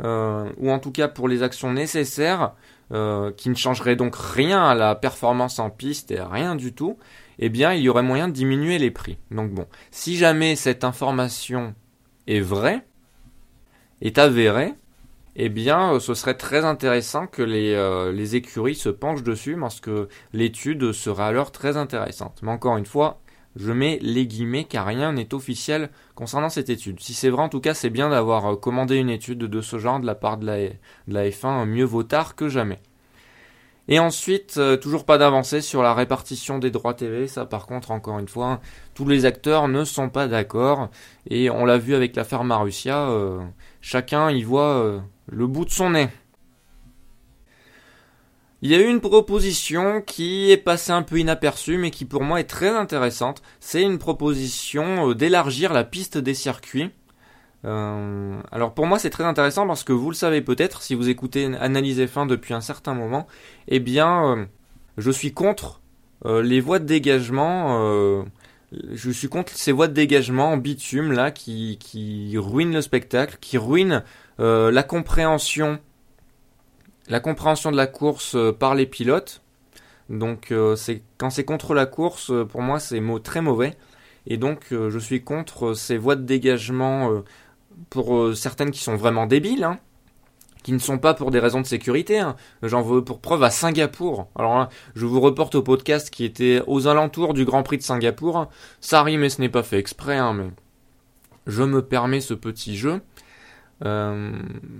ou 0.01 0.71
en 0.71 0.79
tout 0.79 0.91
cas 0.91 1.07
pour 1.07 1.29
les 1.29 1.41
actions 1.41 1.71
nécessaires, 1.71 2.53
qui 2.89 3.49
ne 3.49 3.55
changeraient 3.55 3.95
donc 3.95 4.15
rien 4.15 4.63
à 4.63 4.75
la 4.75 4.95
performance 4.95 5.59
en 5.59 5.69
piste 5.69 6.11
et 6.11 6.21
rien 6.21 6.55
du 6.55 6.73
tout, 6.73 6.97
eh 7.39 7.49
bien 7.49 7.73
il 7.73 7.81
y 7.81 7.89
aurait 7.89 8.03
moyen 8.03 8.27
de 8.27 8.33
diminuer 8.33 8.77
les 8.77 8.91
prix. 8.91 9.17
Donc 9.31 9.51
bon, 9.51 9.65
si 9.91 10.17
jamais 10.17 10.55
cette 10.55 10.83
information 10.83 11.73
est 12.27 12.41
vraie, 12.41 12.85
est 14.01 14.17
avérée, 14.17 14.73
eh 15.35 15.49
bien, 15.49 15.93
euh, 15.93 15.99
ce 15.99 16.13
serait 16.13 16.35
très 16.35 16.63
intéressant 16.63 17.27
que 17.27 17.41
les, 17.41 17.73
euh, 17.73 18.11
les 18.11 18.35
écuries 18.35 18.75
se 18.75 18.89
penchent 18.89 19.23
dessus 19.23 19.57
parce 19.59 19.81
que 19.81 20.07
l'étude 20.33 20.93
sera 20.93 21.27
alors 21.27 21.51
très 21.51 21.75
intéressante. 21.75 22.39
Mais 22.41 22.51
encore 22.51 22.77
une 22.77 22.85
fois, 22.85 23.19
je 23.55 23.71
mets 23.71 23.99
les 24.01 24.27
guillemets 24.27 24.65
car 24.65 24.85
rien 24.85 25.13
n'est 25.13 25.33
officiel 25.33 25.89
concernant 26.13 26.49
cette 26.49 26.69
étude. 26.69 26.99
Si 26.99 27.13
c'est 27.13 27.29
vrai, 27.29 27.43
en 27.43 27.49
tout 27.49 27.61
cas, 27.61 27.73
c'est 27.73 27.89
bien 27.89 28.09
d'avoir 28.09 28.45
euh, 28.45 28.55
commandé 28.55 28.97
une 28.97 29.09
étude 29.09 29.39
de 29.39 29.61
ce 29.61 29.79
genre 29.79 29.99
de 29.99 30.05
la 30.05 30.15
part 30.15 30.37
de 30.37 30.45
la, 30.45 30.57
de 30.57 30.73
la 31.07 31.29
F1, 31.29 31.65
mieux 31.65 31.85
vaut 31.85 32.03
tard 32.03 32.35
que 32.35 32.49
jamais. 32.49 32.79
Et 33.87 33.99
ensuite, 33.99 34.59
toujours 34.81 35.05
pas 35.05 35.19
d'avancée 35.19 35.61
sur 35.61 35.83
la 35.83 35.93
répartition 35.93 36.57
des 36.57 36.71
droits 36.71 36.95
TV. 36.95 37.27
Ça, 37.27 37.45
par 37.45 37.67
contre, 37.67 37.91
encore 37.91 38.17
une 38.17 38.27
fois, 38.27 38.59
tous 38.95 39.07
les 39.07 39.25
acteurs 39.25 39.67
ne 39.67 39.83
sont 39.83 40.09
pas 40.09 40.27
d'accord. 40.27 40.89
Et 41.29 41.51
on 41.51 41.65
l'a 41.65 41.77
vu 41.77 41.93
avec 41.93 42.15
l'affaire 42.15 42.43
Marussia, 42.43 43.07
chacun 43.81 44.31
y 44.31 44.41
voit 44.41 45.03
le 45.27 45.45
bout 45.45 45.65
de 45.65 45.69
son 45.69 45.91
nez. 45.91 46.09
Il 48.61 48.71
y 48.71 48.75
a 48.75 48.79
eu 48.79 48.87
une 48.87 49.01
proposition 49.01 50.01
qui 50.01 50.49
est 50.51 50.57
passée 50.57 50.91
un 50.91 51.03
peu 51.03 51.19
inaperçue 51.19 51.77
mais 51.77 51.91
qui 51.91 52.05
pour 52.05 52.23
moi 52.23 52.39
est 52.39 52.45
très 52.45 52.69
intéressante. 52.69 53.41
C'est 53.59 53.81
une 53.81 53.99
proposition 53.99 55.09
euh, 55.09 55.13
d'élargir 55.13 55.73
la 55.73 55.83
piste 55.83 56.17
des 56.17 56.33
circuits. 56.33 56.89
Euh, 57.65 58.39
alors 58.51 58.73
pour 58.73 58.85
moi 58.85 58.97
c'est 58.97 59.09
très 59.09 59.25
intéressant 59.25 59.67
parce 59.67 59.83
que 59.83 59.91
vous 59.91 60.09
le 60.09 60.15
savez 60.15 60.41
peut-être 60.41 60.81
si 60.81 60.95
vous 60.95 61.09
écoutez 61.09 61.45
Analyse 61.59 61.99
F1 61.99 62.27
depuis 62.27 62.53
un 62.53 62.61
certain 62.61 62.93
moment, 62.93 63.27
eh 63.67 63.79
bien 63.79 64.37
euh, 64.37 64.45
je 64.97 65.11
suis 65.11 65.33
contre 65.33 65.81
les 66.23 66.59
voies 66.59 66.79
de 66.79 66.85
dégagement. 66.85 68.25
je 68.71 69.11
suis 69.11 69.27
contre 69.27 69.53
ces 69.53 69.71
voies 69.71 69.87
de 69.87 69.93
dégagement 69.93 70.53
en 70.53 70.57
bitume 70.57 71.11
là 71.11 71.29
qui, 71.29 71.77
ruinent 72.35 72.73
le 72.73 72.81
spectacle, 72.81 73.37
qui 73.39 73.59
ruinent 73.59 74.01
la 74.39 74.81
compréhension, 74.81 75.79
la 77.07 77.19
compréhension 77.19 77.71
de 77.71 77.77
la 77.77 77.87
course 77.87 78.35
euh, 78.35 78.51
par 78.51 78.75
les 78.75 78.85
pilotes. 78.85 79.41
Donc 80.09 80.51
euh, 80.51 80.75
c'est 80.75 81.01
quand 81.17 81.29
c'est 81.29 81.45
contre 81.45 81.73
la 81.73 81.85
course, 81.85 82.31
pour 82.49 82.61
moi 82.61 82.79
c'est 82.79 83.01
très 83.23 83.41
mauvais. 83.41 83.75
Et 84.27 84.37
donc 84.37 84.67
je 84.71 84.99
suis 84.99 85.23
contre 85.23 85.73
ces 85.73 85.97
voies 85.97 86.15
de 86.15 86.23
dégagement 86.23 87.23
pour 87.91 88.35
certaines 88.35 88.71
qui 88.71 88.81
sont 88.81 88.95
vraiment 88.95 89.27
débiles. 89.27 89.63
Hein, 89.63 89.79
qui 90.65 90.73
ne 90.73 90.79
sont 90.79 90.97
pas 90.97 91.13
pour 91.13 91.29
des 91.29 91.37
raisons 91.37 91.61
de 91.61 91.67
sécurité. 91.67 92.17
Hein. 92.17 92.35
J'en 92.63 92.81
veux 92.81 93.03
pour 93.03 93.19
preuve 93.19 93.43
à 93.43 93.51
Singapour. 93.51 94.29
Alors 94.35 94.57
là, 94.57 94.69
je 94.95 95.05
vous 95.05 95.21
reporte 95.21 95.53
au 95.53 95.61
podcast 95.61 96.09
qui 96.09 96.25
était 96.25 96.63
aux 96.65 96.87
alentours 96.87 97.35
du 97.35 97.45
Grand 97.45 97.61
Prix 97.61 97.77
de 97.77 97.83
Singapour. 97.83 98.49
Ça 98.81 98.99
arrive 98.99 99.19
mais 99.19 99.29
ce 99.29 99.41
n'est 99.41 99.49
pas 99.49 99.61
fait 99.61 99.77
exprès, 99.77 100.17
hein, 100.17 100.33
mais 100.33 100.49
je 101.45 101.61
me 101.61 101.83
permets 101.83 102.19
ce 102.19 102.33
petit 102.33 102.75
jeu. 102.75 102.99
Euh, 103.85 104.31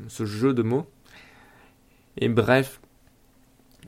ce 0.07 0.25
jeu 0.25 0.55
de 0.55 0.63
mots. 0.63 0.87
Et 2.17 2.29
bref, 2.29 2.79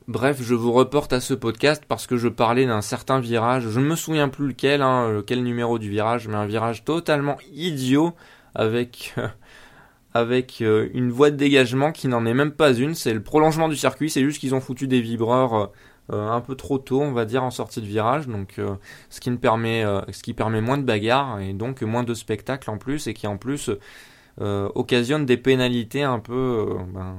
bref, 0.08 0.40
je 0.42 0.54
vous 0.54 0.72
reporte 0.72 1.14
à 1.14 1.20
ce 1.20 1.34
podcast 1.34 1.84
parce 1.88 2.08
que 2.08 2.18
je 2.18 2.28
parlais 2.28 2.66
d'un 2.66 2.82
certain 2.82 3.20
virage. 3.20 3.68
Je 3.70 3.80
ne 3.80 3.86
me 3.86 3.96
souviens 3.96 4.30
plus 4.30 4.48
lequel, 4.48 4.82
hein, 4.82 5.24
quel 5.26 5.44
numéro 5.44 5.80
du 5.80 5.90
virage, 5.90 6.28
mais 6.28 6.36
un 6.36 6.46
virage 6.46 6.84
totalement 6.84 7.38
idiot 7.54 8.14
avec 8.56 9.16
avec 10.14 10.62
euh, 10.62 10.90
une 10.94 11.12
voie 11.12 11.30
de 11.30 11.36
dégagement 11.36 11.92
qui 11.92 12.08
n'en 12.08 12.26
est 12.26 12.34
même 12.34 12.52
pas 12.52 12.74
une. 12.74 12.96
C'est 12.96 13.14
le 13.14 13.22
prolongement 13.22 13.70
du 13.70 13.76
circuit. 13.76 14.10
C'est 14.10 14.24
juste 14.24 14.40
qu'ils 14.40 14.56
ont 14.56 14.62
foutu 14.62 14.88
des 14.88 15.02
vibreurs 15.02 15.72
euh, 16.12 16.30
un 16.30 16.42
peu 16.42 16.56
trop 16.56 16.80
tôt, 16.80 17.02
on 17.02 17.12
va 17.12 17.26
dire, 17.26 17.44
en 17.44 17.52
sortie 17.52 17.82
de 17.82 17.86
virage. 17.86 18.28
Donc, 18.28 18.60
ce 19.10 19.20
qui 19.20 19.30
ne 19.30 19.38
permet, 19.38 19.84
ce 20.12 20.24
qui 20.24 20.34
permet 20.34 20.62
moins 20.62 20.78
de 20.78 20.84
bagarres 20.84 21.40
et 21.40 21.54
donc 21.54 21.82
moins 21.82 22.04
de 22.04 22.14
spectacle 22.14 22.70
en 22.72 22.78
plus, 22.78 23.08
et 23.08 23.14
qui 23.14 23.28
en 23.28 23.38
plus 23.38 23.70
euh, 24.40 24.70
occasionne 24.76 25.26
des 25.26 25.38
pénalités 25.38 26.04
un 26.04 26.20
peu. 26.20 26.68
Euh, 26.70 26.84
ben, 26.94 27.16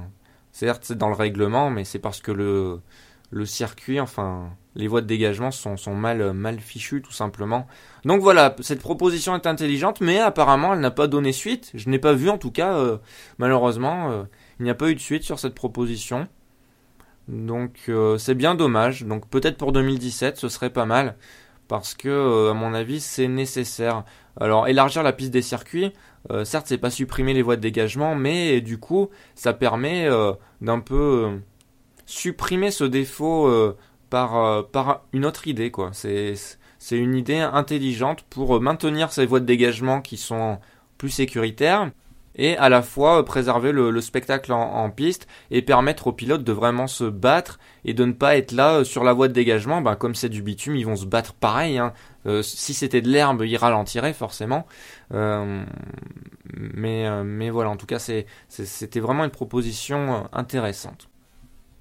certes, 0.59 0.83
c'est 0.85 0.97
dans 0.97 1.07
le 1.07 1.15
règlement, 1.15 1.69
mais 1.69 1.85
c'est 1.85 1.99
parce 1.99 2.21
que 2.21 2.31
le, 2.31 3.45
circuit, 3.45 3.99
enfin, 3.99 4.49
les 4.75 4.87
voies 4.87 5.01
de 5.01 5.07
dégagement 5.07 5.51
sont, 5.51 5.95
mal, 5.95 6.59
fichues, 6.59 7.01
tout 7.01 7.13
simplement. 7.13 7.65
Donc 8.03 8.21
voilà, 8.21 8.55
cette 8.59 8.81
proposition 8.81 9.35
est 9.35 9.47
intelligente, 9.47 10.01
mais 10.01 10.19
apparemment, 10.19 10.73
elle 10.73 10.81
n'a 10.81 10.91
pas 10.91 11.07
donné 11.07 11.31
suite. 11.31 11.71
Je 11.73 11.89
n'ai 11.89 11.99
pas 11.99 12.13
vu, 12.13 12.29
en 12.29 12.37
tout 12.37 12.51
cas, 12.51 12.73
euh, 12.73 12.97
malheureusement, 13.37 14.25
il 14.59 14.63
n'y 14.63 14.69
a 14.69 14.75
pas 14.75 14.89
eu 14.89 14.95
de 14.95 14.99
suite 14.99 15.23
sur 15.23 15.39
cette 15.39 15.55
proposition. 15.55 16.27
Donc 17.29 17.91
c'est 18.17 18.35
bien 18.35 18.55
dommage. 18.55 19.03
Donc 19.03 19.29
peut-être 19.29 19.57
pour 19.57 19.71
2017, 19.71 20.37
ce 20.37 20.49
serait 20.49 20.71
pas 20.71 20.85
mal 20.85 21.15
parce 21.67 21.93
que 21.93 22.49
à 22.49 22.53
mon 22.53 22.73
avis, 22.73 22.99
c'est 22.99 23.27
nécessaire. 23.27 24.03
Alors 24.39 24.67
élargir 24.67 25.03
la 25.03 25.13
piste 25.13 25.31
des 25.31 25.43
circuits, 25.43 25.93
euh, 26.31 26.45
certes, 26.45 26.67
c'est 26.67 26.77
pas 26.77 26.89
supprimer 26.89 27.33
les 27.33 27.41
voies 27.41 27.55
de 27.55 27.61
dégagement, 27.61 28.15
mais 28.15 28.61
du 28.61 28.77
coup, 28.77 29.09
ça 29.35 29.53
permet 29.53 30.05
euh, 30.05 30.33
d'un 30.61 30.79
peu 30.79 31.25
euh, 31.27 31.37
supprimer 32.05 32.71
ce 32.71 32.83
défaut 32.83 33.49
par, 34.09 35.03
une 35.13 35.25
autre 35.25 35.47
idée, 35.47 35.71
quoi. 35.71 35.91
C'est, 35.93 36.35
une 36.91 37.15
idée 37.15 37.39
intelligente 37.39 38.23
pour 38.29 38.59
maintenir 38.61 39.11
ces 39.11 39.25
voies 39.25 39.39
de 39.39 39.45
dégagement 39.45 40.01
qui 40.01 40.17
sont 40.17 40.59
plus 40.97 41.09
sécuritaire 41.09 41.91
et 42.35 42.57
à 42.57 42.69
la 42.69 42.81
fois 42.81 43.23
préserver 43.25 43.71
le, 43.71 44.01
spectacle 44.01 44.53
en, 44.53 44.89
piste 44.89 45.27
et 45.51 45.61
permettre 45.61 46.07
aux 46.07 46.13
pilotes 46.13 46.43
de 46.43 46.51
vraiment 46.51 46.87
se 46.87 47.03
battre 47.03 47.59
et 47.85 47.93
de 47.93 48.05
ne 48.05 48.13
pas 48.13 48.37
être 48.37 48.51
là 48.51 48.83
sur 48.83 49.03
la 49.03 49.13
voie 49.13 49.27
de 49.27 49.33
dégagement. 49.33 49.81
Ben, 49.81 49.95
comme 49.95 50.15
c'est 50.15 50.29
du 50.29 50.41
bitume, 50.41 50.75
ils 50.75 50.85
vont 50.85 50.95
se 50.95 51.05
battre 51.05 51.33
pareil. 51.33 51.77
Hein. 51.77 51.93
si 52.41 52.73
c'était 52.73 53.01
de 53.01 53.09
l'herbe, 53.09 53.43
ils 53.45 53.57
ralentiraient 53.57 54.13
forcément. 54.13 54.65
mais, 55.11 55.65
voilà, 57.49 57.69
en 57.69 57.77
tout 57.77 57.87
cas, 57.87 57.99
c'était 58.47 58.99
vraiment 58.99 59.25
une 59.25 59.31
proposition 59.31 60.27
intéressante. 60.31 61.09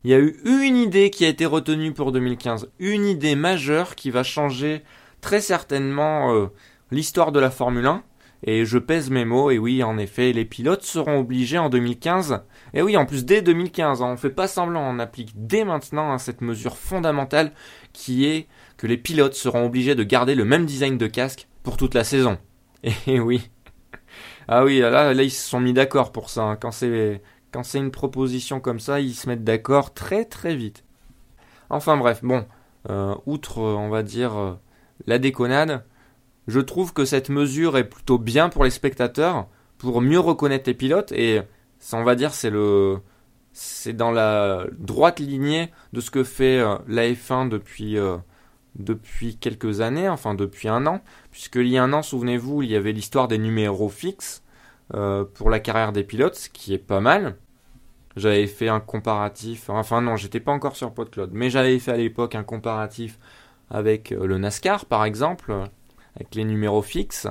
Il 0.05 0.12
y 0.12 0.14
a 0.14 0.19
eu 0.19 0.40
une 0.45 0.76
idée 0.76 1.11
qui 1.11 1.25
a 1.25 1.28
été 1.28 1.45
retenue 1.45 1.93
pour 1.93 2.12
2015, 2.12 2.71
une 2.78 3.05
idée 3.05 3.35
majeure 3.35 3.97
qui 3.97 4.11
va 4.11 4.23
changer 4.23 4.85
très 5.21 5.40
certainement 5.40 6.33
euh, 6.33 6.47
l'histoire 6.93 7.33
de 7.33 7.40
la 7.40 7.50
Formule 7.50 7.87
1. 7.87 8.05
Et 8.45 8.64
je 8.64 8.78
pèse 8.78 9.11
mes 9.11 9.25
mots, 9.25 9.50
et 9.50 9.59
oui, 9.59 9.83
en 9.83 9.99
effet, 9.99 10.33
les 10.33 10.45
pilotes 10.45 10.85
seront 10.85 11.18
obligés 11.18 11.59
en 11.59 11.68
2015, 11.68 12.42
et 12.73 12.83
oui, 12.83 12.97
en 12.97 13.04
plus 13.04 13.25
dès 13.25 13.42
2015, 13.42 14.00
hein, 14.00 14.07
on 14.07 14.12
ne 14.12 14.16
fait 14.16 14.30
pas 14.30 14.47
semblant, 14.47 14.83
on 14.83 15.00
applique 15.00 15.33
dès 15.35 15.64
maintenant 15.64 16.12
hein, 16.12 16.18
cette 16.18 16.40
mesure 16.40 16.76
fondamentale 16.76 17.52
qui 17.92 18.26
est 18.26 18.47
que 18.76 18.87
les 18.87 18.97
pilotes 18.97 19.35
seront 19.35 19.66
obligés 19.66 19.97
de 19.97 20.04
garder 20.04 20.37
le 20.37 20.45
même 20.45 20.66
design 20.66 20.99
de 20.99 21.07
casque 21.09 21.49
pour 21.64 21.76
toute 21.76 21.95
la 21.95 22.04
saison. 22.04 22.38
Et 23.07 23.18
oui. 23.18 23.50
Ah 24.47 24.64
oui, 24.64 24.78
là, 24.78 25.12
là 25.12 25.23
ils 25.23 25.30
se 25.30 25.49
sont 25.49 25.61
mis 25.61 25.73
d'accord 25.73 26.12
pour 26.12 26.30
ça. 26.30 26.42
Hein, 26.42 26.57
quand 26.57 26.71
c'est 26.71 27.78
une 27.78 27.90
proposition 27.90 28.61
comme 28.61 28.80
ça, 28.80 29.00
ils 29.00 29.14
se 29.14 29.28
mettent 29.28 29.45
d'accord 29.45 29.92
très 29.92 30.25
très 30.25 30.54
vite. 30.54 30.85
Enfin 31.71 31.97
bref, 31.97 32.21
bon, 32.23 32.47
euh, 32.88 33.14
outre, 33.26 33.59
on 33.59 33.88
va 33.90 34.02
dire, 34.02 34.37
euh, 34.38 34.54
la 35.07 35.18
déconnade, 35.18 35.85
je 36.49 36.61
trouve 36.61 36.93
que 36.93 37.05
cette 37.05 37.31
mesure 37.31 37.78
est 37.78 37.88
plutôt 37.88 38.19
bien 38.19 38.49
pour 38.49 38.64
les 38.64 38.71
spectateurs, 38.71 39.47
pour 39.78 40.00
mieux 40.00 40.19
reconnaître 40.19 40.69
les 40.69 40.75
pilotes, 40.75 41.12
et 41.12 41.43
ça, 41.78 41.97
on 41.97 42.05
va 42.05 42.17
dire, 42.17 42.35
c'est 42.35 42.50
le, 42.50 42.99
c'est 43.52 43.93
dans 43.93 44.11
la 44.11 44.67
droite 44.78 45.21
lignée 45.21 45.71
de 45.93 46.00
ce 46.00 46.11
que 46.11 46.25
fait 46.25 46.61
la 46.88 47.09
F1 47.09 47.49
depuis, 47.49 47.97
depuis 48.75 49.37
quelques 49.37 49.81
années, 49.81 50.09
enfin 50.09 50.35
depuis 50.35 50.69
un 50.69 50.87
an, 50.87 51.00
puisqu'il 51.31 51.69
y 51.69 51.78
a 51.78 51.85
un 51.85 51.93
an, 51.93 52.02
souvenez-vous, 52.02 52.62
il 52.62 52.71
y 52.71 52.76
avait 52.76 52.93
l'histoire 52.93 53.28
des 53.28 53.38
numéros 53.38 53.88
fixes, 53.88 54.43
euh, 54.95 55.25
pour 55.35 55.50
la 55.50 55.61
carrière 55.61 55.93
des 55.93 56.02
pilotes, 56.02 56.35
ce 56.37 56.49
qui 56.49 56.73
est 56.73 56.78
pas 56.78 57.00
mal. 57.00 57.37
J'avais 58.17 58.47
fait 58.47 58.69
un 58.69 58.81
comparatif, 58.81 59.69
enfin 59.69 60.00
non, 60.00 60.17
j'étais 60.17 60.40
pas 60.40 60.52
encore 60.52 60.76
sur 60.76 60.93
PodCloud, 60.95 61.31
mais 61.33 61.50
j'avais 61.50 61.78
fait 61.78 61.93
à 61.93 61.97
l'époque 61.97 62.35
un 62.35 62.43
comparatif 62.43 63.19
avec 63.71 64.12
euh, 64.12 64.26
le 64.26 64.38
NASCAR 64.38 64.87
par 64.87 65.05
exemple, 65.05 65.52
avec 66.17 66.35
les 66.35 66.45
numéros 66.45 66.83
fixes. 66.83 67.29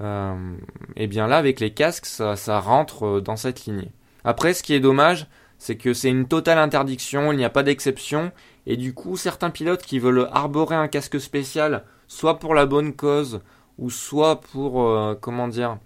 Euh, 0.00 0.56
et 0.96 1.06
bien 1.06 1.26
là, 1.26 1.36
avec 1.36 1.60
les 1.60 1.72
casques, 1.72 2.06
ça, 2.06 2.60
rentre 2.60 3.20
dans 3.20 3.36
cette 3.36 3.64
lignée. 3.66 3.92
Après, 4.24 4.54
ce 4.54 4.62
qui 4.62 4.74
est 4.74 4.80
dommage, 4.80 5.26
c'est 5.58 5.76
que 5.76 5.94
c'est 5.94 6.10
une 6.10 6.26
totale 6.26 6.58
interdiction, 6.58 7.32
il 7.32 7.36
n'y 7.36 7.44
a 7.44 7.50
pas 7.50 7.62
d'exception, 7.62 8.32
et 8.66 8.76
du 8.76 8.94
coup, 8.94 9.16
certains 9.16 9.50
pilotes 9.50 9.82
qui 9.82 9.98
veulent 9.98 10.28
arborer 10.32 10.74
un 10.74 10.88
casque 10.88 11.20
spécial, 11.20 11.84
soit 12.08 12.38
pour 12.38 12.54
la 12.54 12.66
bonne 12.66 12.94
cause, 12.94 13.40
ou 13.78 13.90
soit 13.90 14.40
pour, 14.40 15.16
comment 15.20 15.48
dire, 15.48 15.78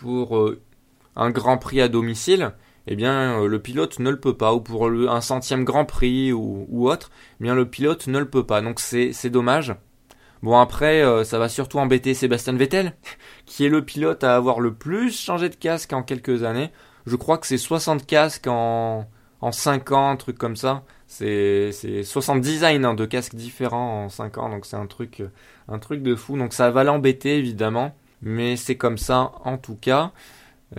pour 0.00 0.38
euh, 0.38 0.60
un 1.14 1.30
Grand 1.30 1.58
Prix 1.58 1.80
à 1.80 1.88
domicile, 1.88 2.52
eh 2.86 2.96
bien 2.96 3.42
euh, 3.42 3.46
le 3.46 3.60
pilote 3.60 3.98
ne 3.98 4.10
le 4.10 4.18
peut 4.18 4.36
pas, 4.36 4.54
ou 4.54 4.60
pour 4.60 4.86
un 4.86 5.20
centième 5.20 5.64
Grand 5.64 5.84
Prix 5.84 6.32
ou, 6.32 6.88
autre, 6.88 7.10
eh 7.40 7.44
bien 7.44 7.54
le 7.54 7.68
pilote 7.68 8.06
ne 8.06 8.18
le 8.18 8.28
peut 8.28 8.44
pas. 8.44 8.62
Donc 8.62 8.80
c'est 8.80 9.30
dommage. 9.30 9.74
Bon 10.42 10.58
après, 10.58 11.02
euh, 11.02 11.24
ça 11.24 11.38
va 11.38 11.48
surtout 11.48 11.78
embêter 11.78 12.14
Sébastien 12.14 12.54
Vettel, 12.54 12.94
qui 13.46 13.64
est 13.64 13.68
le 13.68 13.84
pilote 13.84 14.24
à 14.24 14.36
avoir 14.36 14.60
le 14.60 14.74
plus 14.74 15.18
changé 15.18 15.48
de 15.48 15.56
casque 15.56 15.92
en 15.92 16.02
quelques 16.02 16.44
années. 16.44 16.70
Je 17.06 17.16
crois 17.16 17.38
que 17.38 17.46
c'est 17.46 17.58
60 17.58 18.06
casques 18.06 18.46
en, 18.46 19.06
en 19.40 19.52
5 19.52 19.92
ans, 19.92 20.10
un 20.10 20.16
truc 20.16 20.38
comme 20.38 20.56
ça. 20.56 20.84
C'est 21.06 21.72
60 22.04 22.40
designs 22.40 22.84
hein, 22.84 22.94
de 22.94 23.04
casques 23.04 23.34
différents 23.34 24.04
en 24.04 24.08
5 24.08 24.38
ans, 24.38 24.48
donc 24.48 24.64
c'est 24.64 24.76
un 24.76 24.86
truc, 24.86 25.22
un 25.68 25.78
truc 25.78 26.02
de 26.02 26.14
fou. 26.14 26.38
Donc 26.38 26.52
ça 26.52 26.70
va 26.70 26.84
l'embêter 26.84 27.36
évidemment 27.36 27.94
mais 28.22 28.56
c'est 28.56 28.76
comme 28.76 28.98
ça 28.98 29.32
en 29.44 29.58
tout 29.58 29.76
cas. 29.76 30.12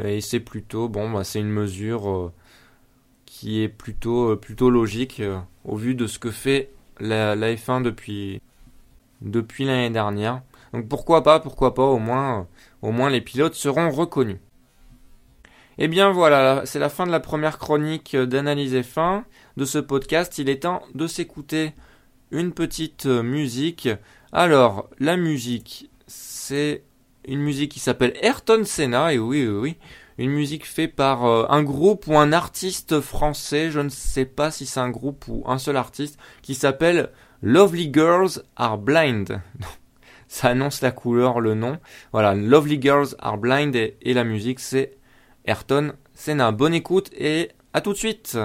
Et 0.03 0.21
c'est 0.21 0.39
plutôt, 0.39 0.87
bon, 0.87 1.11
bah, 1.11 1.23
c'est 1.23 1.39
une 1.39 1.49
mesure 1.49 2.09
euh, 2.09 2.33
qui 3.25 3.61
est 3.61 3.67
plutôt, 3.67 4.31
euh, 4.31 4.35
plutôt 4.37 4.69
logique 4.69 5.21
au 5.65 5.75
vu 5.75 5.95
de 5.95 6.07
ce 6.07 6.17
que 6.17 6.31
fait 6.31 6.71
la, 6.99 7.35
F1 7.35 7.81
depuis, 7.81 8.41
depuis 9.21 9.65
l'année 9.65 9.89
dernière. 9.89 10.41
Donc 10.73 10.87
pourquoi 10.87 11.23
pas, 11.23 11.39
pourquoi 11.39 11.73
pas, 11.73 11.83
au 11.83 11.99
moins, 11.99 12.47
au 12.81 12.91
moins 12.91 13.09
les 13.09 13.21
pilotes 13.21 13.55
seront 13.55 13.89
reconnus. 13.89 14.39
Et 15.77 15.85
eh 15.85 15.87
bien 15.87 16.11
voilà, 16.11 16.61
c'est 16.65 16.79
la 16.79 16.89
fin 16.89 17.07
de 17.07 17.11
la 17.11 17.19
première 17.19 17.57
chronique 17.57 18.15
d'analyse 18.15 18.75
F1 18.75 19.23
de 19.57 19.65
ce 19.65 19.79
podcast. 19.79 20.37
Il 20.37 20.49
est 20.49 20.63
temps 20.63 20.83
de 20.93 21.07
s'écouter 21.07 21.73
une 22.29 22.51
petite 22.51 23.05
musique. 23.05 23.89
Alors, 24.31 24.89
la 24.99 25.17
musique, 25.17 25.89
c'est 26.07 26.83
une 27.25 27.39
musique 27.39 27.71
qui 27.71 27.79
s'appelle 27.79 28.13
Ayrton 28.21 28.63
Senna, 28.63 29.13
et 29.13 29.19
oui, 29.19 29.47
oui, 29.47 29.59
oui, 29.59 29.77
une 30.17 30.31
musique 30.31 30.65
faite 30.65 30.95
par 30.95 31.25
euh, 31.25 31.45
un 31.49 31.63
groupe 31.63 32.07
ou 32.07 32.17
un 32.17 32.31
artiste 32.31 32.99
français, 32.99 33.71
je 33.71 33.79
ne 33.79 33.89
sais 33.89 34.25
pas 34.25 34.51
si 34.51 34.65
c'est 34.65 34.79
un 34.79 34.89
groupe 34.89 35.25
ou 35.27 35.43
un 35.45 35.57
seul 35.57 35.77
artiste, 35.77 36.17
qui 36.41 36.55
s'appelle 36.55 37.09
Lovely 37.43 37.91
Girls 37.91 38.43
Are 38.55 38.77
Blind. 38.77 39.41
Ça 40.27 40.49
annonce 40.49 40.81
la 40.81 40.91
couleur, 40.91 41.39
le 41.39 41.55
nom. 41.55 41.79
Voilà, 42.13 42.35
Lovely 42.35 42.81
Girls 42.81 43.15
Are 43.19 43.37
Blind 43.37 43.75
et, 43.75 43.97
la 44.05 44.23
musique 44.23 44.59
c'est 44.59 44.97
Ayrton 45.45 45.93
Senna. 46.13 46.51
Bonne 46.51 46.73
écoute 46.73 47.09
et 47.17 47.49
à 47.73 47.81
tout 47.81 47.93
de 47.93 47.97
suite. 47.97 48.37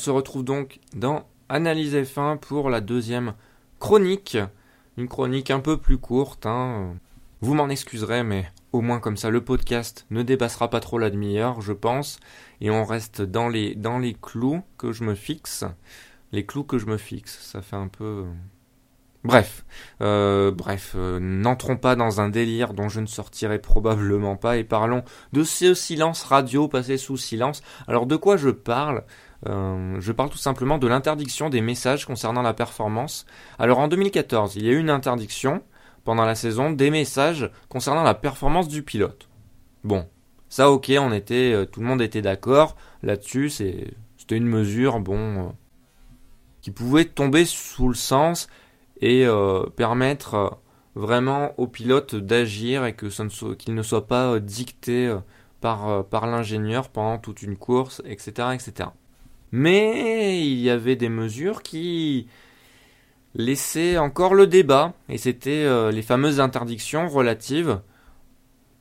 Se 0.00 0.10
retrouve 0.10 0.44
donc 0.44 0.80
dans 0.94 1.28
Analyse 1.50 1.94
F1 1.94 2.38
pour 2.38 2.70
la 2.70 2.80
deuxième 2.80 3.34
chronique. 3.78 4.38
Une 4.96 5.08
chronique 5.08 5.50
un 5.50 5.60
peu 5.60 5.76
plus 5.76 5.98
courte. 5.98 6.46
Hein. 6.46 6.94
Vous 7.42 7.54
m'en 7.54 7.68
excuserez, 7.68 8.22
mais 8.22 8.50
au 8.72 8.80
moins 8.80 8.98
comme 8.98 9.18
ça, 9.18 9.28
le 9.28 9.44
podcast 9.44 10.06
ne 10.10 10.22
dépassera 10.22 10.70
pas 10.70 10.80
trop 10.80 10.98
la 10.98 11.10
demi-heure, 11.10 11.60
je 11.60 11.74
pense. 11.74 12.18
Et 12.62 12.70
on 12.70 12.84
reste 12.84 13.20
dans 13.20 13.48
les, 13.48 13.74
dans 13.74 13.98
les 13.98 14.14
clous 14.14 14.62
que 14.78 14.92
je 14.92 15.04
me 15.04 15.14
fixe. 15.14 15.64
Les 16.32 16.46
clous 16.46 16.64
que 16.64 16.78
je 16.78 16.86
me 16.86 16.96
fixe, 16.96 17.38
ça 17.40 17.60
fait 17.60 17.76
un 17.76 17.88
peu... 17.88 18.24
Bref, 19.22 19.66
euh, 20.00 20.50
bref, 20.50 20.94
euh, 20.96 21.20
n'entrons 21.20 21.76
pas 21.76 21.94
dans 21.94 22.22
un 22.22 22.30
délire 22.30 22.72
dont 22.72 22.88
je 22.88 23.00
ne 23.00 23.06
sortirai 23.06 23.58
probablement 23.58 24.36
pas 24.36 24.56
et 24.56 24.64
parlons 24.64 25.04
de 25.34 25.44
ce 25.44 25.74
silence 25.74 26.22
radio 26.22 26.68
passé 26.68 26.96
sous 26.96 27.18
silence. 27.18 27.62
Alors 27.86 28.06
de 28.06 28.16
quoi 28.16 28.38
je 28.38 28.48
parle? 28.48 29.04
Euh, 29.48 29.96
Je 30.00 30.12
parle 30.12 30.30
tout 30.30 30.38
simplement 30.38 30.78
de 30.78 30.86
l'interdiction 30.86 31.50
des 31.50 31.60
messages 31.60 32.06
concernant 32.06 32.42
la 32.42 32.54
performance. 32.54 33.26
Alors 33.58 33.78
en 33.78 33.88
2014, 33.88 34.56
il 34.56 34.66
y 34.66 34.68
a 34.68 34.72
eu 34.72 34.78
une 34.78 34.90
interdiction 34.90 35.62
pendant 36.04 36.24
la 36.24 36.34
saison 36.34 36.70
des 36.70 36.90
messages 36.90 37.50
concernant 37.68 38.02
la 38.02 38.14
performance 38.14 38.68
du 38.68 38.82
pilote. 38.82 39.28
Bon, 39.84 40.08
ça 40.48 40.70
ok, 40.70 40.92
on 40.98 41.12
était, 41.12 41.66
tout 41.70 41.80
le 41.80 41.86
monde 41.86 42.02
était 42.02 42.22
d'accord 42.22 42.76
là-dessus. 43.02 43.50
C'était 43.50 44.36
une 44.36 44.46
mesure, 44.46 45.00
bon, 45.00 45.52
qui 46.60 46.70
pouvait 46.70 47.04
tomber 47.04 47.44
sous 47.44 47.88
le 47.88 47.94
sens 47.94 48.48
et 49.00 49.26
euh, 49.26 49.64
permettre 49.76 50.34
euh, 50.34 50.48
vraiment 50.94 51.52
au 51.58 51.66
pilote 51.66 52.14
d'agir 52.14 52.84
et 52.84 52.94
que 52.94 53.06
qu'il 53.54 53.74
ne 53.74 53.82
soit 53.82 54.06
pas 54.06 54.34
euh, 54.34 54.40
dicté 54.40 55.14
par, 55.60 56.04
par 56.06 56.26
l'ingénieur 56.26 56.88
pendant 56.88 57.18
toute 57.18 57.42
une 57.42 57.56
course, 57.56 58.02
etc., 58.04 58.48
etc. 58.54 58.90
Mais 59.52 60.40
il 60.46 60.60
y 60.60 60.70
avait 60.70 60.96
des 60.96 61.08
mesures 61.08 61.62
qui 61.62 62.28
laissaient 63.34 63.98
encore 63.98 64.34
le 64.34 64.46
débat, 64.46 64.94
et 65.08 65.18
c'était 65.18 65.90
les 65.90 66.02
fameuses 66.02 66.40
interdictions 66.40 67.08
relatives 67.08 67.80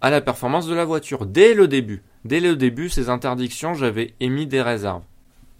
à 0.02 0.10
la 0.10 0.22
performance 0.22 0.68
de 0.68 0.76
la 0.76 0.86
voiture. 0.86 1.26
Dès 1.26 1.54
le 1.54 1.68
début, 1.68 2.04
dès 2.26 2.40
le 2.40 2.56
début, 2.56 2.90
ces 2.90 3.10
interdictions, 3.10 3.74
j'avais 3.74 4.14
émis 4.20 4.48
des 4.48 4.62
réserves. 4.62 5.04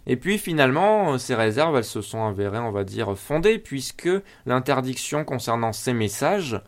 Et 0.06 0.16
puis 0.16 0.38
finalement, 0.38 1.18
ces 1.18 1.34
réserves, 1.34 1.76
elles 1.76 1.84
se 1.84 2.00
sont 2.00 2.24
avérées, 2.24 2.58
on 2.58 2.72
va 2.72 2.84
dire, 2.84 3.16
fondées, 3.16 3.58
puisque 3.58 4.08
l'interdiction 4.46 5.24
concernant 5.24 5.72
ces 5.72 5.92
messages 5.92 6.60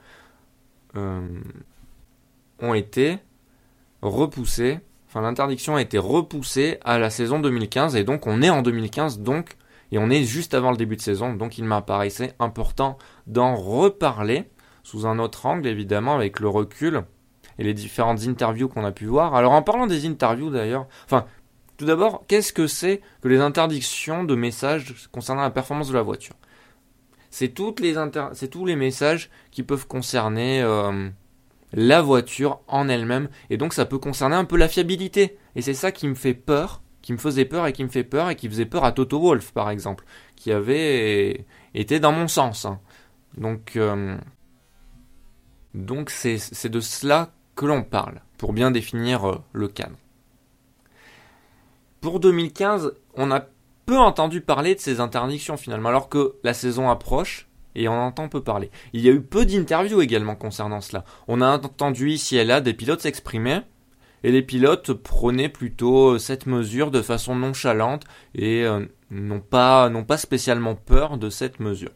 euh, 0.96 1.26
ont 2.60 2.74
été 2.74 3.18
repoussées. 4.02 4.80
Enfin, 5.12 5.20
l'interdiction 5.20 5.76
a 5.76 5.82
été 5.82 5.98
repoussée 5.98 6.78
à 6.86 6.98
la 6.98 7.10
saison 7.10 7.38
2015, 7.38 7.96
et 7.96 8.02
donc 8.02 8.26
on 8.26 8.40
est 8.40 8.48
en 8.48 8.62
2015, 8.62 9.18
donc, 9.18 9.58
et 9.90 9.98
on 9.98 10.08
est 10.08 10.24
juste 10.24 10.54
avant 10.54 10.70
le 10.70 10.78
début 10.78 10.96
de 10.96 11.02
saison, 11.02 11.34
donc 11.34 11.58
il 11.58 11.64
m'apparaissait 11.64 12.32
important 12.38 12.96
d'en 13.26 13.54
reparler 13.54 14.48
sous 14.82 15.06
un 15.06 15.18
autre 15.18 15.44
angle, 15.44 15.66
évidemment, 15.68 16.14
avec 16.14 16.40
le 16.40 16.48
recul 16.48 17.02
et 17.58 17.62
les 17.62 17.74
différentes 17.74 18.22
interviews 18.26 18.70
qu'on 18.70 18.86
a 18.86 18.90
pu 18.90 19.04
voir. 19.04 19.34
Alors 19.34 19.52
en 19.52 19.60
parlant 19.60 19.86
des 19.86 20.06
interviews 20.06 20.48
d'ailleurs, 20.48 20.86
enfin 21.04 21.26
tout 21.76 21.84
d'abord, 21.84 22.24
qu'est-ce 22.26 22.54
que 22.54 22.66
c'est 22.66 23.02
que 23.20 23.28
les 23.28 23.40
interdictions 23.40 24.24
de 24.24 24.34
messages 24.34 24.94
concernant 25.12 25.42
la 25.42 25.50
performance 25.50 25.88
de 25.88 25.94
la 25.94 26.00
voiture? 26.00 26.36
C'est 27.28 27.48
tous 27.48 27.74
les 27.76 28.76
messages 28.76 29.28
qui 29.50 29.62
peuvent 29.62 29.86
concerner 29.86 30.62
euh, 30.62 31.10
la 31.72 32.02
voiture 32.02 32.60
en 32.68 32.88
elle-même, 32.88 33.28
et 33.50 33.56
donc 33.56 33.72
ça 33.72 33.84
peut 33.84 33.98
concerner 33.98 34.36
un 34.36 34.44
peu 34.44 34.56
la 34.56 34.68
fiabilité. 34.68 35.38
Et 35.56 35.62
c'est 35.62 35.74
ça 35.74 35.92
qui 35.92 36.08
me 36.08 36.14
fait 36.14 36.34
peur, 36.34 36.82
qui 37.00 37.12
me 37.12 37.18
faisait 37.18 37.44
peur 37.44 37.66
et 37.66 37.72
qui 37.72 37.84
me 37.84 37.88
fait 37.88 38.04
peur 38.04 38.30
et 38.30 38.36
qui 38.36 38.48
faisait 38.48 38.66
peur 38.66 38.84
à 38.84 38.92
Toto 38.92 39.20
Wolf 39.20 39.52
par 39.52 39.70
exemple, 39.70 40.04
qui 40.36 40.52
avait 40.52 41.46
été 41.74 42.00
dans 42.00 42.12
mon 42.12 42.28
sens. 42.28 42.64
Hein. 42.64 42.80
Donc, 43.36 43.76
euh, 43.76 44.16
c'est 46.08 46.68
de 46.68 46.80
cela 46.80 47.32
que 47.54 47.66
l'on 47.66 47.82
parle 47.82 48.20
pour 48.38 48.52
bien 48.52 48.70
définir 48.70 49.28
euh, 49.28 49.38
le 49.52 49.68
cadre. 49.68 49.96
Pour 52.00 52.20
2015, 52.20 52.92
on 53.14 53.30
a 53.30 53.46
peu 53.86 53.98
entendu 53.98 54.40
parler 54.40 54.74
de 54.74 54.80
ces 54.80 55.00
interdictions 55.00 55.56
finalement, 55.56 55.88
alors 55.88 56.08
que 56.08 56.34
la 56.42 56.54
saison 56.54 56.90
approche 56.90 57.48
et 57.74 57.88
on 57.88 58.00
entend 58.00 58.28
peu 58.28 58.42
parler. 58.42 58.70
Il 58.92 59.00
y 59.00 59.08
a 59.08 59.12
eu 59.12 59.20
peu 59.20 59.44
d'interviews 59.44 60.02
également 60.02 60.36
concernant 60.36 60.80
cela. 60.80 61.04
On 61.28 61.40
a 61.40 61.58
entendu 61.58 62.10
ici 62.10 62.36
et 62.36 62.44
là 62.44 62.60
des 62.60 62.74
pilotes 62.74 63.00
s'exprimer, 63.00 63.60
et 64.24 64.30
les 64.30 64.42
pilotes 64.42 64.92
prenaient 64.92 65.48
plutôt 65.48 66.18
cette 66.18 66.46
mesure 66.46 66.90
de 66.90 67.02
façon 67.02 67.34
nonchalante 67.34 68.04
et 68.34 68.64
euh, 68.64 68.86
n'ont 69.10 69.40
pas, 69.40 69.90
pas 70.06 70.16
spécialement 70.16 70.74
peur 70.74 71.18
de 71.18 71.28
cette 71.28 71.60
mesure. 71.60 71.90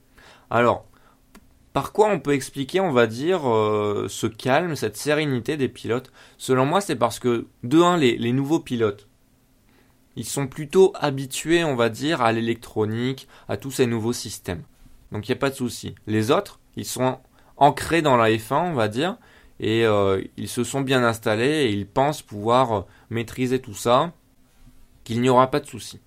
Alors, 0.50 0.86
par 1.72 1.92
quoi 1.92 2.08
on 2.10 2.20
peut 2.20 2.32
expliquer, 2.32 2.80
on 2.80 2.90
va 2.90 3.06
dire, 3.06 3.48
euh, 3.48 4.06
ce 4.08 4.26
calme, 4.26 4.76
cette 4.76 4.96
sérénité 4.96 5.56
des 5.56 5.68
pilotes? 5.68 6.10
Selon 6.38 6.66
moi, 6.66 6.80
c'est 6.80 6.96
parce 6.96 7.18
que, 7.18 7.46
de 7.62 7.80
un, 7.80 7.96
les 7.96 8.32
nouveaux 8.32 8.60
pilotes, 8.60 9.08
ils 10.16 10.24
sont 10.24 10.46
plutôt 10.46 10.92
habitués, 10.94 11.62
on 11.62 11.76
va 11.76 11.90
dire, 11.90 12.22
à 12.22 12.32
l'électronique, 12.32 13.28
à 13.48 13.58
tous 13.58 13.70
ces 13.70 13.86
nouveaux 13.86 14.14
systèmes. 14.14 14.62
Donc 15.12 15.28
il 15.28 15.32
n'y 15.32 15.36
a 15.36 15.40
pas 15.40 15.50
de 15.50 15.54
souci. 15.54 15.94
Les 16.06 16.30
autres, 16.30 16.60
ils 16.76 16.84
sont 16.84 17.18
ancrés 17.56 18.02
dans 18.02 18.16
la 18.16 18.30
F1, 18.30 18.70
on 18.70 18.74
va 18.74 18.88
dire, 18.88 19.16
et 19.60 19.84
euh, 19.86 20.22
ils 20.36 20.48
se 20.48 20.64
sont 20.64 20.80
bien 20.80 21.02
installés 21.04 21.64
et 21.64 21.70
ils 21.70 21.86
pensent 21.86 22.22
pouvoir 22.22 22.86
maîtriser 23.10 23.60
tout 23.60 23.74
ça, 23.74 24.12
qu'il 25.04 25.20
n'y 25.20 25.28
aura 25.28 25.50
pas 25.50 25.60
de 25.60 25.66
souci. 25.66 26.00